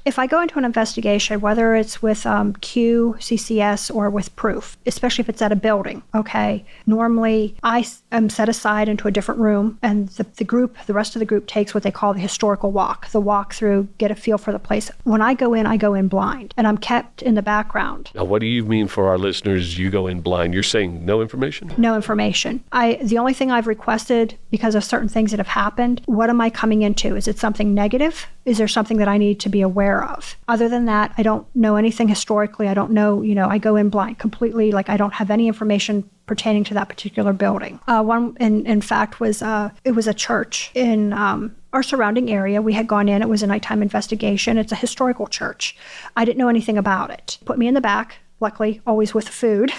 If 0.05 0.19
I 0.19 0.27
go 0.27 0.41
into 0.41 0.57
an 0.57 0.65
investigation, 0.65 1.41
whether 1.41 1.75
it's 1.75 2.01
with 2.01 2.25
um, 2.25 2.53
Q, 2.53 3.15
CCS, 3.19 3.93
or 3.93 4.09
with 4.09 4.35
proof, 4.35 4.77
especially 4.85 5.23
if 5.23 5.29
it's 5.29 5.41
at 5.41 5.51
a 5.51 5.55
building, 5.55 6.03
okay, 6.15 6.65
normally 6.85 7.55
I 7.63 7.85
am 8.11 8.29
set 8.29 8.49
aside 8.49 8.89
into 8.89 9.07
a 9.07 9.11
different 9.11 9.39
room, 9.39 9.77
and 9.81 10.09
the, 10.09 10.25
the 10.37 10.43
group, 10.43 10.77
the 10.85 10.93
rest 10.93 11.15
of 11.15 11.19
the 11.19 11.25
group 11.25 11.47
takes 11.47 11.73
what 11.73 11.83
they 11.83 11.91
call 11.91 12.13
the 12.13 12.19
historical 12.19 12.71
walk, 12.71 13.09
the 13.11 13.19
walk 13.19 13.53
through, 13.53 13.87
get 13.97 14.11
a 14.11 14.15
feel 14.15 14.37
for 14.37 14.51
the 14.51 14.59
place. 14.59 14.91
When 15.03 15.21
I 15.21 15.33
go 15.33 15.53
in, 15.53 15.65
I 15.65 15.77
go 15.77 15.93
in 15.93 16.07
blind, 16.07 16.53
and 16.57 16.67
I'm 16.67 16.77
kept 16.77 17.21
in 17.21 17.35
the 17.35 17.41
background. 17.41 18.11
Now, 18.15 18.23
what 18.23 18.39
do 18.39 18.47
you 18.47 18.63
mean 18.63 18.87
for 18.87 19.07
our 19.07 19.17
listeners? 19.17 19.77
You 19.77 19.89
go 19.89 20.07
in 20.07 20.21
blind. 20.21 20.53
You're 20.53 20.63
saying 20.63 21.05
no 21.05 21.21
information? 21.21 21.73
No 21.77 21.95
information. 21.95 22.63
I 22.71 22.99
the 23.01 23.17
only 23.17 23.33
thing 23.33 23.51
I've 23.51 23.67
requested 23.67 24.37
because 24.51 24.75
of 24.75 24.83
certain 24.83 25.09
things 25.09 25.31
that 25.31 25.37
have 25.37 25.47
happened. 25.47 26.01
What 26.05 26.29
am 26.29 26.41
I 26.41 26.49
coming 26.49 26.81
into? 26.81 27.15
Is 27.15 27.27
it 27.27 27.37
something 27.37 27.73
negative? 27.73 28.27
Is 28.45 28.57
there 28.57 28.67
something 28.67 28.97
that 28.97 29.07
I 29.07 29.17
need 29.17 29.39
to 29.41 29.49
be 29.49 29.61
aware 29.61 29.98
of? 30.03 30.35
Other 30.47 30.69
than 30.69 30.85
that, 30.85 31.13
I 31.17 31.23
don't 31.23 31.47
know 31.55 31.75
anything 31.75 32.07
historically. 32.07 32.67
I 32.67 32.73
don't 32.73 32.91
know, 32.91 33.21
you 33.21 33.35
know, 33.35 33.47
I 33.47 33.57
go 33.57 33.75
in 33.75 33.89
blind 33.89 34.19
completely. 34.19 34.71
Like 34.71 34.89
I 34.89 34.97
don't 34.97 35.13
have 35.13 35.31
any 35.31 35.47
information 35.47 36.09
pertaining 36.25 36.63
to 36.65 36.73
that 36.75 36.89
particular 36.89 37.33
building. 37.33 37.79
Uh, 37.87 38.03
one, 38.03 38.37
in, 38.39 38.65
in 38.65 38.81
fact, 38.81 39.19
was 39.19 39.41
uh, 39.41 39.69
it 39.83 39.91
was 39.91 40.07
a 40.07 40.13
church 40.13 40.71
in 40.75 41.13
um, 41.13 41.55
our 41.73 41.83
surrounding 41.83 42.29
area. 42.29 42.61
We 42.61 42.73
had 42.73 42.87
gone 42.87 43.09
in. 43.09 43.21
It 43.21 43.29
was 43.29 43.43
a 43.43 43.47
nighttime 43.47 43.81
investigation. 43.81 44.57
It's 44.57 44.71
a 44.71 44.75
historical 44.75 45.27
church. 45.27 45.75
I 46.15 46.25
didn't 46.25 46.37
know 46.37 46.49
anything 46.49 46.77
about 46.77 47.09
it. 47.09 47.37
Put 47.45 47.57
me 47.57 47.67
in 47.67 47.73
the 47.73 47.81
back 47.81 48.17
luckily 48.39 48.81
always 48.87 49.13
with 49.13 49.27
food. 49.27 49.71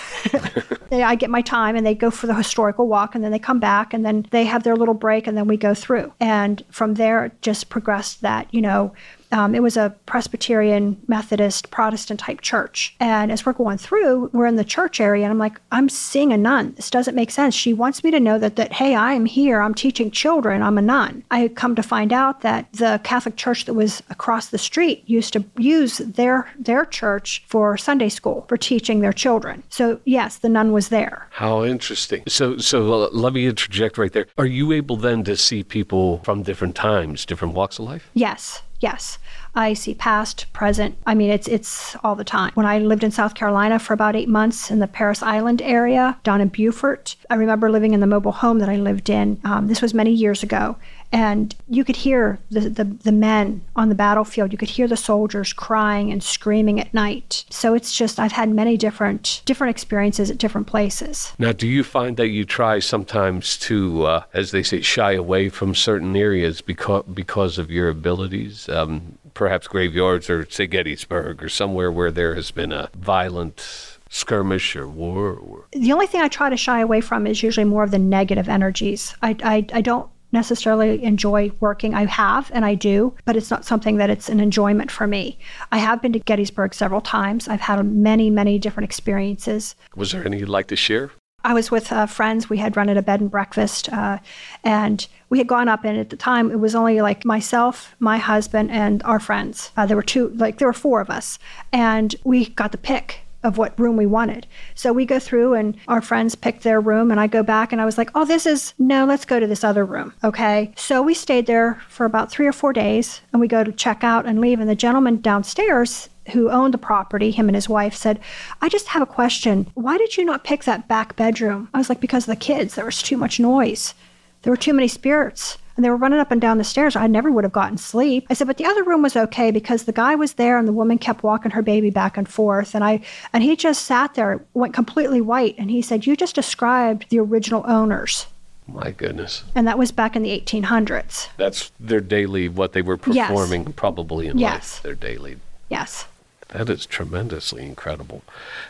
I 0.93 1.15
get 1.15 1.31
my 1.31 1.41
time 1.43 1.77
and 1.77 1.87
they 1.87 1.95
go 1.95 2.11
for 2.11 2.27
the 2.27 2.35
historical 2.35 2.89
walk 2.89 3.15
and 3.15 3.23
then 3.23 3.31
they 3.31 3.39
come 3.39 3.61
back 3.61 3.95
and 3.95 4.05
then 4.05 4.27
they 4.31 4.45
have 4.45 4.63
their 4.63 4.77
little 4.77 4.95
break 4.95 5.27
and 5.27 5.37
then 5.37 5.47
we 5.47 5.57
go 5.57 5.75
through. 5.75 6.13
And 6.21 6.63
from 6.71 6.95
there, 6.95 7.27
it 7.27 7.43
just 7.43 7.69
progressed 7.69 8.23
that, 8.23 8.53
you 8.53 8.61
know, 8.61 8.93
um, 9.33 9.55
it 9.55 9.63
was 9.63 9.77
a 9.77 9.95
Presbyterian, 10.07 11.01
Methodist, 11.07 11.71
Protestant 11.71 12.21
type 12.21 12.41
church. 12.41 12.97
And 13.01 13.31
as 13.31 13.47
we're 13.47 13.53
going 13.53 13.79
through, 13.79 14.31
we're 14.33 14.47
in 14.47 14.57
the 14.57 14.65
church 14.65 15.01
area, 15.01 15.25
and 15.25 15.33
I'm 15.33 15.39
like, 15.39 15.61
I'm 15.71 15.89
seeing 15.89 16.33
a 16.33 16.37
nun. 16.37 16.75
This 16.75 16.91
doesn't 16.91 17.15
make 17.15 17.31
sense. 17.31 17.55
She 17.55 17.73
wants 17.73 18.03
me 18.03 18.11
to 18.11 18.21
know 18.21 18.39
that 18.39 18.57
that 18.57 18.73
hey, 18.73 18.95
I 18.95 19.13
am 19.13 19.27
here. 19.27 19.61
I'm 19.61 19.75
teaching 19.75 20.11
children. 20.11 20.63
I'm 20.63 20.79
a 20.79 20.83
nun. 20.83 21.25
I 21.31 21.41
had 21.41 21.57
come 21.57 21.75
to 21.77 21.83
find 21.83 22.13
out 22.13 22.41
that 22.41 22.73
the 22.73 23.01
Catholic 23.05 23.37
church 23.37 23.65
that 23.67 23.75
was 23.75 24.03
across 24.11 24.49
the 24.49 24.59
street 24.59 25.03
used 25.07 25.33
to 25.35 25.45
use 25.57 25.99
their 25.99 26.51
their 26.59 26.85
church 26.85 27.45
for 27.47 27.77
Sunday 27.77 28.09
school 28.09 28.45
for 28.49 28.57
teaching 28.57 29.01
their 29.01 29.13
children. 29.13 29.63
So 29.69 30.01
yes, 30.05 30.39
the 30.39 30.49
nun 30.49 30.73
was 30.73 30.89
there. 30.89 31.29
How 31.31 31.65
interesting. 31.65 32.25
So 32.27 32.59
so 32.59 33.05
uh, 33.05 33.09
let 33.13 33.33
me 33.33 33.47
interject 33.47 33.99
right 33.99 34.13
there. 34.13 34.27
Are 34.39 34.47
you 34.47 34.73
able 34.73 34.97
then 34.97 35.25
to 35.25 35.37
see 35.37 35.63
people 35.63 36.19
from 36.19 36.43
different 36.43 36.75
times, 36.75 37.25
different 37.25 37.55
walks 37.55 37.79
of 37.79 37.85
life? 37.85 38.11
Yes. 38.15 38.63
Yes. 38.81 39.19
I 39.55 39.75
see 39.75 39.95
past, 39.95 40.47
present. 40.53 40.97
I 41.07 41.15
mean, 41.15 41.31
it's 41.31 41.49
it's 41.49 41.97
all 42.05 42.15
the 42.15 42.25
time. 42.25 42.53
When 42.55 42.67
I 42.67 42.79
lived 42.79 43.05
in 43.05 43.11
South 43.11 43.35
Carolina 43.35 43.79
for 43.79 43.95
about 43.95 44.17
eight 44.17 44.29
months 44.29 44.71
in 44.71 44.79
the 44.79 44.87
Parris 44.87 45.23
Island 45.23 45.61
area, 45.63 46.19
down 46.23 46.41
in 46.41 46.49
Beaufort, 46.49 47.17
I 47.29 47.35
remember 47.35 47.71
living 47.71 47.93
in 47.93 48.01
the 48.01 48.07
mobile 48.07 48.33
home 48.33 48.59
that 48.61 48.69
I 48.69 48.77
lived 48.77 49.11
in. 49.11 49.41
Um, 49.45 49.67
this 49.67 49.83
was 49.83 49.93
many 49.93 50.13
years 50.13 50.43
ago, 50.43 50.77
and 51.13 51.55
you 51.69 51.85
could 51.85 51.97
hear 51.97 52.39
the, 52.51 52.61
the, 52.61 52.85
the 52.85 53.13
men 53.13 53.63
on 53.75 53.89
the 53.89 53.95
battlefield. 53.95 54.53
You 54.53 54.59
could 54.59 54.71
hear 54.71 54.87
the 54.87 54.97
soldiers 54.97 55.53
crying 55.53 56.13
and 56.13 56.23
screaming 56.23 56.79
at 56.81 56.95
night. 56.95 57.45
So 57.51 57.75
it's 57.75 57.95
just 57.95 58.21
I've 58.21 58.33
had 58.33 58.51
many 58.51 58.77
different 58.77 59.43
different 59.45 59.73
experiences 59.73 60.31
at 60.31 60.39
different 60.39 60.69
places. 60.69 61.33
Now, 61.39 61.53
do 61.53 61.67
you 61.67 61.83
find 61.83 62.17
that 62.17 62.29
you 62.29 62.45
try 62.45 62.79
sometimes 62.79 63.59
to, 63.59 64.05
uh, 64.05 64.23
as 64.33 64.53
they 64.53 64.63
say, 64.63 64.81
shy 64.81 65.13
away 65.13 65.49
from 65.49 65.75
certain 65.75 66.15
areas 66.15 66.61
because 66.61 67.05
because 67.13 67.59
of 67.59 67.71
your 67.71 67.89
abilities? 67.89 68.69
Um, 68.69 69.19
perhaps 69.41 69.67
graveyards 69.67 70.29
or 70.29 70.45
say 70.51 70.67
Gettysburg 70.67 71.43
or 71.43 71.49
somewhere 71.49 71.91
where 71.91 72.11
there 72.11 72.35
has 72.35 72.51
been 72.51 72.73
a 72.73 72.91
violent 72.95 73.99
skirmish 74.11 74.77
or 74.77 74.87
war? 74.87 75.31
Or... 75.31 75.65
The 75.73 75.93
only 75.93 76.07
thing 76.07 76.21
I 76.21 76.29
try 76.29 76.51
to 76.51 76.59
shy 76.59 76.81
away 76.81 77.01
from 77.01 77.27
is 77.27 77.43
usually 77.43 77.65
more 77.65 77.83
of 77.83 77.91
the 77.91 77.99
negative 77.99 78.51
energies. 78.51 79.15
I, 79.23 79.35
I, 79.43 79.67
I 79.73 79.81
don't 79.81 80.11
necessarily 80.31 81.03
enjoy 81.03 81.53
working. 81.59 81.95
I 81.95 82.05
have 82.05 82.51
and 82.53 82.67
I 82.67 82.75
do, 82.75 83.15
but 83.25 83.35
it's 83.35 83.51
not 83.51 83.65
something 83.65 83.97
that 83.97 84.11
it's 84.11 84.29
an 84.29 84.41
enjoyment 84.41 84.91
for 84.91 85.07
me. 85.07 85.39
I 85.73 85.79
have 85.79 86.03
been 86.03 86.13
to 86.13 86.19
Gettysburg 86.19 86.75
several 86.75 87.01
times. 87.01 87.49
I've 87.49 87.63
had 87.63 87.83
many, 87.87 88.29
many 88.29 88.59
different 88.59 88.85
experiences. 88.85 89.75
Was 89.97 90.13
there 90.13 90.23
any 90.23 90.41
you'd 90.41 90.51
like 90.51 90.67
to 90.67 90.77
share? 90.77 91.13
I 91.45 91.55
was 91.55 91.71
with 91.71 91.91
uh, 91.93 92.07
friends. 92.07 92.51
We 92.51 92.59
had 92.59 92.77
run 92.77 92.89
at 92.89 92.97
a 92.97 93.03
bed 93.03 93.21
and 93.21 93.31
breakfast, 93.31 93.93
uh, 93.93 94.19
and 94.65 95.07
we 95.29 95.39
had 95.39 95.47
gone 95.47 95.69
up. 95.69 95.85
And 95.85 95.99
at 95.99 96.11
the 96.11 96.17
time, 96.17 96.51
it 96.51 96.61
was 96.61 96.75
only 96.75 97.01
like 97.01 97.25
myself, 97.25 97.95
my 97.99 98.19
husband, 98.19 98.71
and 98.71 99.03
our 99.05 99.21
friends. 99.21 99.71
Uh, 99.77 99.87
there 99.87 99.97
were 99.97 100.03
two, 100.03 100.29
like 100.31 100.59
there 100.59 100.69
were 100.69 100.73
four 100.73 101.01
of 101.01 101.11
us, 101.11 101.39
and 101.73 102.15
we 102.25 102.47
got 102.51 102.73
the 102.73 102.79
pick 102.79 103.21
of 103.43 103.57
what 103.57 103.79
room 103.79 103.97
we 103.97 104.07
wanted. 104.07 104.47
So 104.75 104.93
we 104.93 105.07
go 105.07 105.19
through 105.19 105.55
and 105.55 105.77
our 105.89 106.03
friends 106.03 106.35
picked 106.35 106.63
their 106.63 106.81
room 106.81 107.11
and 107.11 107.19
I 107.19 107.27
go 107.27 107.43
back 107.43 107.73
and 107.73 107.81
I 107.81 107.87
was 107.87 107.97
like, 107.97 108.11
"Oh, 108.15 108.25
this 108.25 108.45
is 108.47 108.75
no, 108.79 109.07
let's 109.07 109.25
go 109.25 109.41
to 109.41 109.47
this 109.47 109.65
other 109.65 109.85
room." 109.85 110.13
Okay? 110.23 110.73
So 110.77 111.01
we 111.01 111.15
stayed 111.15 111.47
there 111.47 111.81
for 111.89 112.05
about 112.05 112.31
3 112.31 112.47
or 112.47 112.53
4 112.53 112.73
days 112.73 113.23
and 113.33 113.41
we 113.41 113.49
go 113.49 113.65
to 113.65 113.73
check 113.73 114.05
out 114.05 114.27
and 114.27 114.41
leave 114.41 114.61
and 114.61 114.69
the 114.69 114.75
gentleman 114.75 115.21
downstairs 115.21 116.11
who 116.31 116.51
owned 116.51 116.75
the 116.75 116.79
property, 116.79 117.31
him 117.31 117.49
and 117.49 117.55
his 117.55 117.69
wife, 117.69 117.95
said, 117.95 118.21
I 118.61 118.69
just 118.69 118.89
have 118.89 119.03
a 119.03 119.07
question. 119.07 119.71
Why 119.75 119.99
did 119.99 120.17
you 120.17 120.25
not 120.25 120.45
pick 120.45 120.65
that 120.65 120.89
back 120.89 121.17
bedroom? 121.17 121.69
I 121.75 121.79
was 121.79 121.89
like, 121.89 122.01
Because 122.01 122.25
of 122.25 122.35
the 122.35 122.45
kids. 122.45 122.75
There 122.75 122.85
was 122.85 123.03
too 123.03 123.17
much 123.17 123.41
noise. 123.41 123.95
There 124.43 124.53
were 124.53 124.57
too 124.57 124.73
many 124.73 124.89
spirits. 124.89 125.59
And 125.77 125.85
they 125.85 125.91
were 125.91 125.97
running 125.97 126.21
up 126.21 126.31
and 126.31 126.41
down 126.41 126.59
the 126.59 126.65
stairs. 126.65 126.95
I 126.95 127.07
never 127.07 127.31
would 127.31 127.45
have 127.45 127.55
gotten 127.55 127.79
sleep. 127.79 128.27
I 128.29 128.35
said, 128.35 128.47
but 128.47 128.59
the 128.59 128.67
other 128.67 128.83
room 128.83 129.01
was 129.01 129.17
okay 129.17 129.51
because 129.51 129.85
the 129.85 129.93
guy 129.93 130.15
was 130.15 130.35
there 130.35 130.59
and 130.59 130.69
the 130.69 130.75
woman 130.75 130.99
kept 130.99 131.23
walking 131.23 131.53
her 131.53 131.63
baby 131.63 131.89
back 131.89 132.19
and 132.19 132.29
forth. 132.29 132.75
And 132.75 132.85
I 132.85 133.01
and 133.33 133.43
he 133.43 133.57
just 133.57 133.87
sat 133.87 134.13
there, 134.13 134.45
went 134.53 134.75
completely 134.75 135.23
white, 135.23 135.55
and 135.57 135.71
he 135.71 135.81
said, 135.81 136.07
You 136.07 136.17
just 136.17 136.35
described 136.35 137.07
the 137.09 137.19
original 137.19 137.65
owners. 137.67 138.27
My 138.67 138.91
goodness. 138.91 139.45
And 139.55 139.67
that 139.67 139.79
was 139.79 139.91
back 139.91 140.17
in 140.17 140.23
the 140.23 140.39
1800s. 140.39 141.29
That's 141.37 141.73
their 141.81 142.01
daily, 142.01 142.49
what 142.49 142.73
they 142.73 142.83
were 142.83 142.97
performing 142.97 143.65
yes. 143.65 143.73
probably 143.75 144.29
in 144.29 144.39
yes. 144.39 144.53
life, 144.53 144.83
their 144.83 144.95
daily. 144.95 145.39
Yes. 145.71 146.07
That 146.53 146.69
is 146.69 146.87
tremendously 146.87 147.65
incredible. 147.65 148.23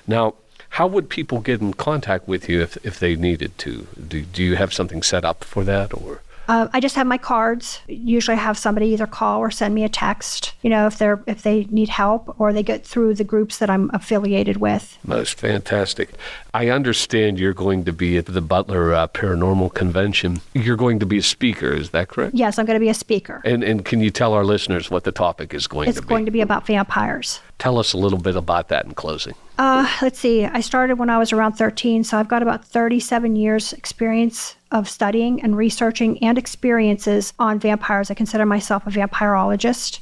Now, 0.07 0.35
How 0.75 0.87
would 0.87 1.09
people 1.09 1.41
get 1.41 1.61
in 1.61 1.75
contact 1.75 2.29
with 2.29 2.49
you 2.49 2.63
if, 2.63 2.79
if 2.87 2.99
they 2.99 3.17
needed 3.17 3.59
to? 3.59 3.89
Do, 4.09 4.23
do 4.23 4.43
you 4.43 4.57
have 4.57 4.73
something 4.73 5.03
set 5.03 5.25
up 5.25 5.43
for 5.43 5.65
that 5.65 5.93
or? 5.93 6.23
Uh, 6.51 6.67
I 6.73 6.81
just 6.81 6.97
have 6.97 7.07
my 7.07 7.17
cards. 7.17 7.79
Usually, 7.87 8.37
I 8.37 8.41
have 8.41 8.59
somebody 8.59 8.89
either 8.89 9.07
call 9.07 9.39
or 9.39 9.53
send 9.53 9.73
me 9.73 9.85
a 9.85 9.89
text. 9.89 10.53
You 10.63 10.71
know, 10.71 10.89
if 10.89 10.99
they're 10.99 11.23
if 11.29 11.43
they 11.43 11.69
need 11.71 11.89
help 11.89 12.35
or 12.41 12.53
they 12.53 12.65
get 12.65 12.85
through 12.85 13.15
the 13.15 13.23
groups 13.23 13.59
that 13.59 13.71
I'm 13.71 13.89
affiliated 13.95 14.57
with. 14.57 14.99
Most 15.05 15.39
fantastic. 15.39 16.11
I 16.53 16.69
understand 16.71 17.39
you're 17.39 17.55
going 17.55 17.85
to 17.85 17.93
be 17.93 18.19
at 18.19 18.27
the 18.27 18.41
Butler 18.41 18.93
uh, 18.93 19.07
Paranormal 19.07 19.75
Convention. 19.75 20.41
You're 20.53 20.77
going 20.77 20.99
to 20.99 21.07
be 21.07 21.19
a 21.19 21.23
speaker. 21.23 21.73
Is 21.73 21.91
that 21.91 22.09
correct? 22.09 22.35
Yes, 22.35 22.59
I'm 22.59 22.67
going 22.67 22.75
to 22.75 22.85
be 22.85 22.89
a 22.89 22.95
speaker. 22.95 23.43
And 23.45 23.63
and 23.63 23.85
can 23.85 24.01
you 24.01 24.11
tell 24.11 24.33
our 24.33 24.45
listeners 24.45 24.91
what 24.91 25.05
the 25.05 25.13
topic 25.13 25.55
is 25.55 25.69
going 25.69 25.89
it's 25.89 25.99
to 25.99 26.03
be? 26.03 26.05
It's 26.05 26.09
going 26.09 26.25
to 26.25 26.33
be 26.33 26.41
about 26.41 26.67
vampires. 26.67 27.39
Tell 27.61 27.79
us 27.79 27.93
a 27.93 27.97
little 27.97 28.19
bit 28.19 28.35
about 28.35 28.71
that 28.71 28.87
in 28.87 28.95
closing. 28.95 29.35
Uh, 29.57 29.89
let's 30.03 30.19
see. 30.19 30.47
I 30.47 30.63
started 30.63 30.99
when 30.99 31.11
I 31.11 31.19
was 31.19 31.33
around 31.33 31.53
13, 31.53 32.03
so 32.03 32.19
I've 32.19 32.27
got 32.27 32.43
about 32.43 32.65
37 32.65 33.37
years 33.37 33.73
experience 33.73 34.57
of 34.73 34.89
studying 34.89 35.43
and 35.43 35.57
researching 35.57 36.23
and 36.23 36.39
experiences 36.39 37.33
on 37.39 37.59
vampires. 37.59 38.11
I 38.11 38.15
consider 38.15 38.47
myself 38.47 38.87
a 38.87 38.91
vampirologist. 38.91 40.01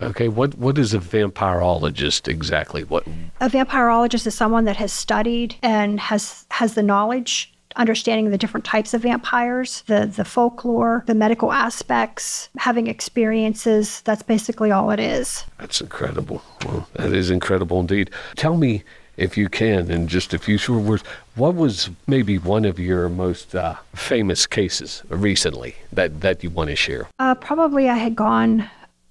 Okay, 0.00 0.28
what 0.28 0.56
what 0.58 0.76
is 0.76 0.92
a 0.92 0.98
vampirologist 0.98 2.28
exactly? 2.28 2.84
What 2.84 3.06
A 3.40 3.48
vampirologist 3.48 4.26
is 4.26 4.34
someone 4.34 4.64
that 4.64 4.76
has 4.76 4.92
studied 4.92 5.56
and 5.62 6.00
has 6.00 6.46
has 6.50 6.74
the 6.74 6.82
knowledge 6.82 7.54
understanding 7.76 8.30
the 8.30 8.38
different 8.38 8.64
types 8.64 8.94
of 8.94 9.02
vampires, 9.02 9.82
the 9.86 10.06
the 10.06 10.24
folklore, 10.24 11.04
the 11.06 11.14
medical 11.14 11.52
aspects, 11.52 12.48
having 12.58 12.86
experiences. 12.86 14.00
That's 14.02 14.22
basically 14.22 14.70
all 14.70 14.90
it 14.90 15.00
is. 15.00 15.44
That's 15.58 15.80
incredible. 15.80 16.42
Well, 16.64 16.88
that 16.94 17.12
is 17.12 17.30
incredible 17.30 17.80
indeed. 17.80 18.10
Tell 18.36 18.56
me, 18.56 18.82
if 19.16 19.36
you 19.36 19.48
can, 19.48 19.90
in 19.90 20.08
just 20.08 20.34
a 20.34 20.38
few 20.38 20.58
short 20.58 20.82
words, 20.82 21.04
what 21.34 21.54
was 21.54 21.90
maybe 22.06 22.38
one 22.38 22.64
of 22.64 22.78
your 22.78 23.08
most 23.08 23.54
uh, 23.54 23.76
famous 23.94 24.46
cases 24.46 25.02
recently 25.08 25.76
that, 25.92 26.20
that 26.20 26.42
you 26.42 26.50
want 26.50 26.70
to 26.70 26.76
share? 26.76 27.08
Uh, 27.18 27.34
probably 27.34 27.88
I 27.88 27.96
had 27.96 28.16
gone 28.16 28.68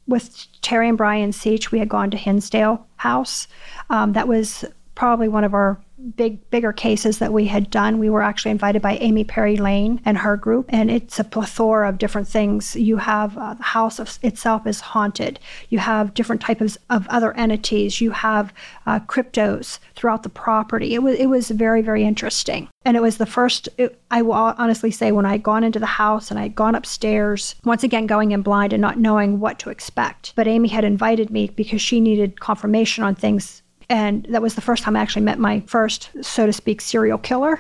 with 0.08 0.48
Terry 0.62 0.90
and 0.90 0.98
Brian 0.98 1.32
Seach. 1.32 1.72
We 1.72 1.80
had 1.80 1.90
gone 1.90 2.12
to 2.12 2.18
Hinsdale 2.18 2.86
House. 2.98 3.48
Um, 3.90 4.14
that 4.14 4.28
was 4.28 4.66
probably 4.96 5.28
one 5.28 5.44
of 5.44 5.54
our 5.54 5.80
big 6.16 6.50
bigger 6.50 6.74
cases 6.74 7.20
that 7.20 7.34
we 7.34 7.46
had 7.46 7.70
done. 7.70 8.00
We 8.00 8.10
were 8.10 8.22
actually 8.22 8.52
invited 8.52 8.82
by 8.82 8.98
Amy 8.98 9.24
Perry 9.24 9.58
Lane 9.58 10.02
and 10.06 10.18
her 10.18 10.38
group, 10.38 10.66
and 10.70 10.92
it's 10.92 11.20
a 11.20 11.24
plethora 11.24 11.90
of 11.90 11.98
different 11.98 12.28
things. 12.28 12.76
You 12.76 12.98
have 12.98 13.38
uh, 13.38 13.56
the 13.56 13.64
house 13.64 14.00
of, 14.00 14.20
itself 14.22 14.68
is 14.68 14.80
haunted. 14.80 15.40
You 15.70 15.80
have 15.80 16.14
different 16.14 16.42
types 16.42 16.78
of 16.90 17.08
other 17.08 17.34
entities. 17.34 18.02
You 18.02 18.12
have 18.12 18.54
uh, 18.86 19.00
cryptos 19.02 19.80
throughout 19.96 20.24
the 20.24 20.30
property. 20.30 20.94
It 20.94 21.04
was 21.04 21.18
it 21.18 21.28
was 21.28 21.50
very 21.50 21.82
very 21.82 22.04
interesting, 22.04 22.70
and 22.86 22.98
it 22.98 23.02
was 23.02 23.18
the 23.18 23.26
first. 23.26 23.70
It, 23.78 24.00
I 24.12 24.22
will 24.22 24.34
honestly 24.34 24.92
say 24.92 25.12
when 25.12 25.26
I 25.26 25.32
had 25.32 25.44
gone 25.44 25.64
into 25.64 25.80
the 25.80 25.86
house 25.86 26.30
and 26.30 26.40
I 26.40 26.44
had 26.44 26.56
gone 26.56 26.76
upstairs, 26.76 27.56
once 27.64 27.84
again 27.84 28.06
going 28.06 28.32
in 28.32 28.42
blind 28.42 28.74
and 28.74 28.82
not 28.82 29.00
knowing 29.00 29.40
what 29.40 29.58
to 29.60 29.70
expect. 29.70 30.34
But 30.36 30.48
Amy 30.48 30.70
had 30.70 30.84
invited 30.84 31.30
me 31.30 31.48
because 31.48 31.82
she 31.82 32.00
needed 32.00 32.40
confirmation 32.40 33.04
on 33.04 33.16
things 33.16 33.63
and 33.90 34.26
that 34.30 34.42
was 34.42 34.56
the 34.56 34.62
first 34.62 34.84
time 34.84 34.96
I 34.96 35.02
actually 35.02 35.24
met 35.24 35.40
my 35.40 35.62
first, 35.62 36.10
so 36.22 36.46
to 36.46 36.54
speak, 36.54 36.82
serial 36.82 37.18
killer 37.18 37.60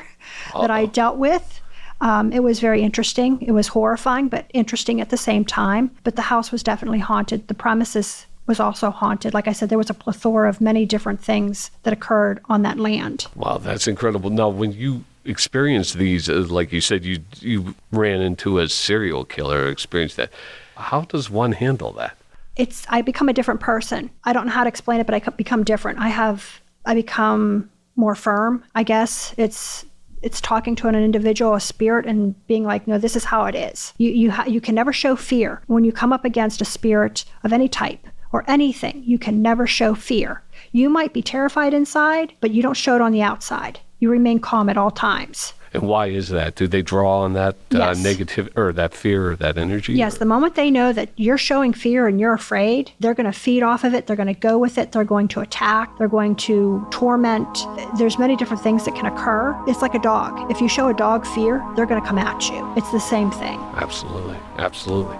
Uh-oh. 0.53 0.61
that 0.61 0.71
I 0.71 0.85
dealt 0.85 1.17
with. 1.17 1.61
Um, 2.01 2.33
it 2.33 2.43
was 2.43 2.59
very 2.59 2.81
interesting. 2.81 3.41
It 3.41 3.51
was 3.51 3.69
horrifying, 3.69 4.27
but 4.27 4.49
interesting 4.53 4.99
at 4.99 5.09
the 5.09 5.17
same 5.17 5.45
time. 5.45 5.91
But 6.03 6.15
the 6.15 6.23
house 6.23 6.51
was 6.51 6.61
definitely 6.61 6.99
haunted. 6.99 7.47
The 7.47 7.53
premises 7.53 8.25
was 8.45 8.59
also 8.59 8.89
haunted. 8.89 9.33
Like 9.33 9.47
I 9.47 9.53
said, 9.53 9.69
there 9.69 9.77
was 9.77 9.89
a 9.89 9.93
plethora 9.93 10.49
of 10.49 10.59
many 10.59 10.85
different 10.85 11.21
things 11.21 11.71
that 11.83 11.93
occurred 11.93 12.41
on 12.49 12.61
that 12.63 12.77
land. 12.77 13.27
Wow, 13.35 13.57
that's 13.57 13.87
incredible. 13.87 14.29
Now, 14.29 14.49
when 14.49 14.73
you 14.73 15.05
experienced 15.23 15.97
these, 15.97 16.29
uh, 16.29 16.45
like 16.49 16.73
you 16.73 16.81
said, 16.81 17.05
you 17.05 17.19
you 17.39 17.75
ran 17.91 18.21
into 18.21 18.59
a 18.59 18.67
serial 18.67 19.23
killer, 19.23 19.69
experienced 19.69 20.17
that. 20.17 20.31
How 20.75 21.01
does 21.01 21.29
one 21.29 21.53
handle 21.53 21.93
that? 21.93 22.17
It's 22.55 22.85
I 22.89 23.01
become 23.01 23.29
a 23.29 23.33
different 23.33 23.59
person. 23.59 24.09
I 24.23 24.33
don't 24.33 24.45
know 24.45 24.51
how 24.51 24.63
to 24.63 24.67
explain 24.67 24.99
it, 24.99 25.05
but 25.05 25.15
I 25.15 25.19
become 25.31 25.63
different. 25.63 25.99
I 25.99 26.09
have 26.09 26.61
I 26.85 26.93
become 26.93 27.69
more 27.95 28.15
firm. 28.15 28.63
I 28.75 28.83
guess 28.83 29.33
it's 29.37 29.85
it's 30.21 30.39
talking 30.39 30.75
to 30.77 30.87
an 30.87 30.95
individual, 30.95 31.53
a 31.53 31.59
spirit, 31.59 32.05
and 32.05 32.35
being 32.47 32.63
like, 32.63 32.87
no, 32.87 32.97
this 32.97 33.15
is 33.15 33.25
how 33.25 33.45
it 33.45 33.55
is. 33.55 33.93
You 33.97 34.11
you 34.11 34.31
ha- 34.31 34.45
you 34.47 34.61
can 34.61 34.75
never 34.75 34.93
show 34.93 35.15
fear 35.15 35.61
when 35.67 35.83
you 35.83 35.91
come 35.91 36.13
up 36.13 36.25
against 36.25 36.61
a 36.61 36.65
spirit 36.65 37.25
of 37.43 37.53
any 37.53 37.67
type 37.67 38.07
or 38.31 38.43
anything. 38.47 39.03
You 39.05 39.19
can 39.19 39.41
never 39.41 39.67
show 39.67 39.93
fear. 39.93 40.41
You 40.71 40.89
might 40.89 41.13
be 41.13 41.21
terrified 41.21 41.73
inside, 41.73 42.33
but 42.39 42.51
you 42.51 42.63
don't 42.63 42.73
show 42.77 42.95
it 42.95 43.01
on 43.01 43.11
the 43.11 43.21
outside. 43.21 43.79
You 43.99 44.09
remain 44.09 44.39
calm 44.39 44.69
at 44.69 44.77
all 44.77 44.91
times. 44.91 45.53
And 45.73 45.83
why 45.83 46.07
is 46.07 46.29
that? 46.29 46.55
Do 46.55 46.67
they 46.67 46.81
draw 46.81 47.21
on 47.21 47.33
that 47.33 47.55
uh, 47.73 47.77
yes. 47.77 47.99
uh, 47.99 48.01
negative 48.01 48.49
or 48.55 48.71
that 48.73 48.93
fear 48.93 49.31
or 49.31 49.35
that 49.37 49.57
energy? 49.57 49.93
Yes, 49.93 50.15
or? 50.15 50.19
the 50.19 50.25
moment 50.25 50.55
they 50.55 50.69
know 50.69 50.93
that 50.93 51.09
you're 51.15 51.37
showing 51.37 51.73
fear 51.73 52.07
and 52.07 52.19
you're 52.19 52.33
afraid, 52.33 52.91
they're 52.99 53.13
going 53.13 53.31
to 53.31 53.37
feed 53.37 53.63
off 53.63 53.83
of 53.83 53.93
it. 53.93 54.05
They're 54.05 54.15
going 54.15 54.27
to 54.27 54.39
go 54.39 54.57
with 54.57 54.77
it. 54.77 54.91
They're 54.91 55.03
going 55.03 55.27
to 55.29 55.39
attack. 55.41 55.97
They're 55.97 56.07
going 56.07 56.35
to 56.37 56.85
torment. 56.91 57.65
There's 57.97 58.19
many 58.19 58.35
different 58.35 58.61
things 58.61 58.85
that 58.85 58.95
can 58.95 59.05
occur. 59.07 59.59
It's 59.67 59.81
like 59.81 59.95
a 59.95 59.99
dog. 59.99 60.51
If 60.51 60.61
you 60.61 60.69
show 60.69 60.89
a 60.89 60.93
dog 60.93 61.25
fear, 61.25 61.63
they're 61.75 61.87
going 61.87 62.01
to 62.01 62.07
come 62.07 62.17
at 62.17 62.49
you. 62.49 62.71
It's 62.77 62.91
the 62.91 62.99
same 62.99 63.31
thing. 63.31 63.59
Absolutely. 63.75 64.37
Absolutely. 64.57 65.17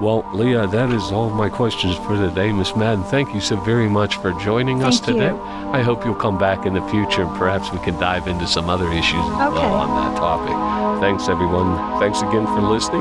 Well, 0.00 0.28
Leah, 0.34 0.66
that 0.66 0.90
is 0.92 1.10
all 1.10 1.30
my 1.30 1.48
questions 1.48 1.96
for 1.96 2.16
today. 2.16 2.52
Miss 2.52 2.76
Madden, 2.76 3.02
thank 3.04 3.32
you 3.32 3.40
so 3.40 3.56
very 3.56 3.88
much 3.88 4.16
for 4.18 4.32
joining 4.32 4.80
thank 4.80 4.88
us 4.88 5.00
today. 5.00 5.28
You. 5.28 5.70
I 5.72 5.80
hope 5.80 6.04
you'll 6.04 6.14
come 6.14 6.36
back 6.36 6.66
in 6.66 6.74
the 6.74 6.86
future 6.88 7.22
and 7.22 7.34
perhaps 7.38 7.72
we 7.72 7.78
can 7.78 7.98
dive 7.98 8.28
into 8.28 8.46
some 8.46 8.68
other 8.68 8.92
issues 8.92 9.24
as 9.24 9.48
okay. 9.48 9.54
well 9.56 9.72
on 9.72 9.88
that 9.96 10.18
topic. 10.18 11.00
Thanks, 11.00 11.30
everyone. 11.30 11.98
Thanks 11.98 12.20
again 12.20 12.44
for 12.44 12.60
listening. 12.60 13.00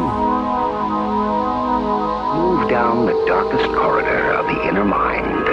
Move 2.39 2.69
down 2.69 3.05
the 3.07 3.25
darkest 3.27 3.75
corridor 3.75 4.31
of 4.31 4.45
the 4.45 4.65
inner 4.65 4.85
mind. 4.85 5.45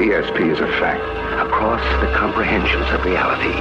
ESP 0.00 0.50
is 0.50 0.60
a 0.60 0.66
fact. 0.80 1.04
Across 1.46 1.82
the 2.00 2.10
comprehensions 2.16 2.88
of 2.88 3.04
reality. 3.04 3.52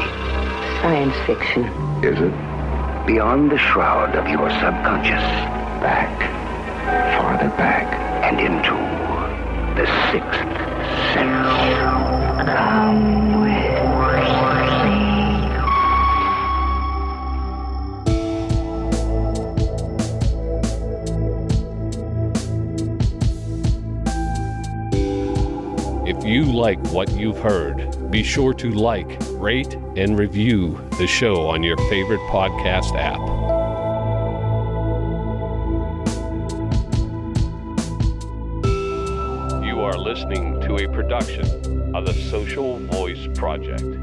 Science 0.80 1.16
fiction. 1.26 1.66
Is 2.02 2.18
it? 2.18 3.06
Beyond 3.06 3.52
the 3.52 3.58
shroud 3.58 4.16
of 4.16 4.26
your 4.30 4.50
subconscious. 4.52 5.26
Back 5.84 6.39
farther 7.18 7.50
back 7.58 7.88
and 8.24 8.40
into 8.40 8.76
the 9.76 9.86
sixth 10.12 10.40
sense. 11.14 12.50
Come. 12.50 13.20
If 26.10 26.26
you 26.26 26.44
like 26.46 26.80
what 26.88 27.12
you've 27.12 27.38
heard, 27.38 28.10
be 28.10 28.24
sure 28.24 28.54
to 28.56 28.72
like, 28.72 29.16
rate, 29.34 29.76
and 29.96 30.18
review 30.18 30.84
the 30.98 31.06
show 31.06 31.48
on 31.48 31.62
your 31.62 31.78
favorite 31.88 32.22
podcast 32.32 32.96
app. 32.96 33.59
To 40.70 40.76
a 40.76 40.88
production 40.88 41.96
of 41.96 42.06
the 42.06 42.14
Social 42.14 42.78
Voice 42.78 43.28
Project. 43.34 43.99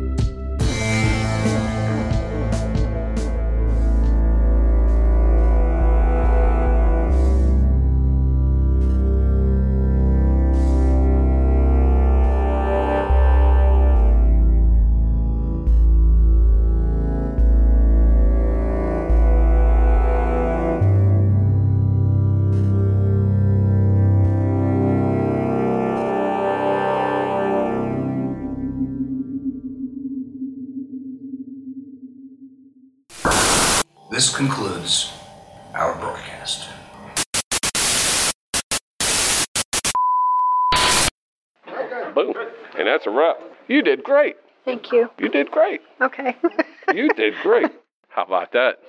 This 34.37 34.49
concludes 34.49 35.13
our 35.75 35.95
broadcast. 35.95 36.69
Boom. 42.15 42.35
And 42.77 42.87
that's 42.87 43.07
a 43.07 43.11
wrap. 43.11 43.37
You 43.67 43.81
did 43.81 44.05
great. 44.05 44.37
Thank 44.67 44.93
you. 44.93 45.09
You 45.19 45.31
did 45.31 45.51
great. 45.51 45.81
Okay. 46.03 46.37
you 46.95 47.09
did 47.17 47.33
great. 47.43 47.71
How 48.11 48.25
about 48.25 48.53
that? 48.53 48.81